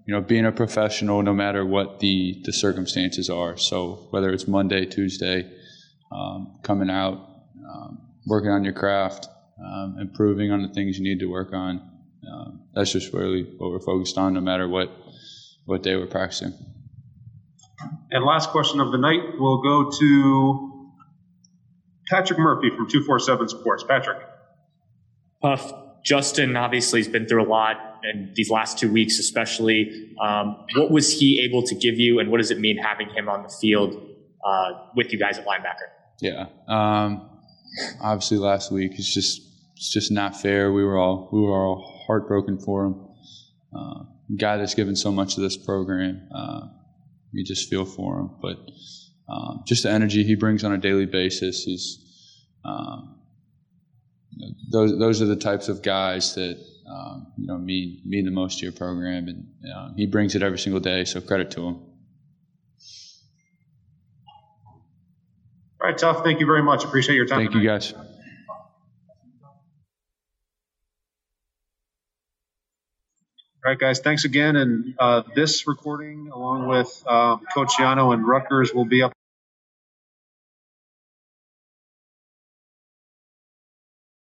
you 0.07 0.15
know 0.15 0.21
being 0.21 0.47
a 0.47 0.53
professional 0.53 1.23
no 1.23 1.33
matter 1.33 1.65
what 1.65 2.01
the 2.01 2.41
the 2.45 2.53
circumstances 2.53 3.31
are. 3.31 3.57
So 3.57 4.09
whether 4.11 4.31
it's 4.31 4.47
Monday, 4.47 4.87
Tuesday, 4.87 5.51
coming 6.63 6.91
out, 6.91 7.29
working 8.27 8.51
on 8.51 8.65
your 8.65 8.73
craft, 8.73 9.29
improving 10.01 10.51
on 10.51 10.63
the 10.63 10.69
things 10.69 10.99
you 10.99 11.05
need 11.05 11.21
to 11.21 11.27
work 11.27 11.53
on. 11.53 11.93
That's 12.75 12.93
just 12.93 13.15
really 13.15 13.45
what 13.57 13.71
we're 13.71 13.81
focused 13.81 14.19
on, 14.19 14.35
no 14.35 14.41
matter 14.41 14.69
what 14.69 14.91
what 15.65 15.83
day 15.83 15.97
we're 15.97 16.07
practicing. 16.07 16.53
And 18.11 18.25
last 18.25 18.51
question 18.51 18.81
of 18.81 18.93
the 18.93 18.99
night 18.99 19.39
will 19.39 19.63
go 19.63 19.91
to 19.91 20.93
Patrick 22.09 22.39
Murphy 22.39 22.71
from 22.71 22.89
247 22.89 23.49
Sports. 23.49 23.85
Patrick. 23.87 24.19
Tuf, 25.43 25.87
Justin 26.05 26.57
obviously 26.57 27.01
has 27.01 27.09
been 27.09 27.27
through 27.27 27.45
a 27.45 27.49
lot 27.49 27.77
in 28.05 28.33
these 28.35 28.51
last 28.51 28.79
two 28.79 28.91
weeks, 28.91 29.19
especially. 29.19 30.15
Um, 30.23 30.65
what 30.77 30.91
was 30.91 31.19
he 31.19 31.41
able 31.45 31.63
to 31.65 31.75
give 31.75 31.99
you, 31.99 32.21
and 32.21 32.31
what 32.31 32.39
does 32.39 32.51
it 32.51 32.61
mean 32.61 32.79
having 32.79 33.11
him 33.11 33.29
on 33.29 33.43
the 33.43 33.49
field 33.61 33.95
uh, 34.45 34.73
with 34.95 35.13
you 35.13 35.19
guys 35.19 35.39
at 35.39 35.47
linebacker? 35.47 35.89
Yeah, 36.21 36.47
um, 36.69 37.29
obviously 38.01 38.39
last 38.39 38.73
week 38.73 38.93
it's 38.95 39.13
just 39.13 39.43
it's 39.77 39.93
just 39.93 40.11
not 40.11 40.41
fair. 40.41 40.73
We 40.73 40.85
were 40.85 40.97
all 40.97 41.29
we 41.33 41.41
were 41.41 41.53
all 41.53 42.05
heartbroken 42.07 42.59
for 42.59 42.87
him. 42.87 43.09
Uh, 43.77 44.05
guy 44.39 44.57
that's 44.57 44.75
given 44.75 44.97
so 44.97 45.13
much 45.13 45.35
to 45.35 45.41
this 45.41 45.57
program. 45.57 46.29
Uh, 46.35 46.69
you 47.37 47.45
just 47.45 47.69
feel 47.69 47.85
for 47.85 48.19
him, 48.19 48.31
but 48.41 48.59
um, 49.29 49.63
just 49.67 49.83
the 49.83 49.91
energy 49.91 50.25
he 50.25 50.35
brings 50.35 50.65
on 50.65 50.73
a 50.73 50.79
daily 50.79 51.07
basis. 51.07 51.65
He's 51.65 51.99
um, 52.65 53.19
those 54.71 54.99
those 54.99 55.23
are 55.23 55.27
the 55.27 55.37
types 55.37 55.69
of 55.69 55.83
guys 55.83 56.35
that 56.35 56.59
um, 56.89 57.33
you 57.37 57.47
know 57.47 57.59
mean 57.59 58.01
mean 58.05 58.25
the 58.25 58.31
most 58.31 58.59
to 58.61 58.65
your 58.65 58.73
program, 58.73 59.29
and 59.29 59.47
uh, 59.75 59.91
he 59.97 60.07
brings 60.07 60.35
it 60.35 60.43
every 60.43 60.59
single 60.59 60.81
day. 60.81 61.05
So 61.05 61.21
credit 61.21 61.51
to 61.53 61.61
him. 61.61 61.75
All 65.79 65.91
right, 65.91 65.97
Tuf. 65.97 66.25
Thank 66.25 66.41
you 66.41 66.47
very 66.47 66.63
much. 66.63 66.85
Appreciate 66.85 67.17
your 67.17 67.27
time. 67.27 67.41
Thank 67.41 67.51
tonight. 67.53 67.63
you, 67.63 67.69
guys. 67.69 67.95
All 73.67 73.73
right, 73.73 73.81
guys, 73.81 73.99
thanks 73.99 74.25
again. 74.25 74.55
And 74.55 74.95
uh, 74.97 75.23
this 75.35 75.67
recording, 75.67 76.29
along 76.29 76.69
with 76.69 77.03
um, 77.05 77.41
Coach 77.53 77.73
Yano 77.81 78.15
and 78.15 78.25
Rutgers, 78.25 78.73
will 78.73 78.85
be 78.85 79.03
up. 79.03 79.13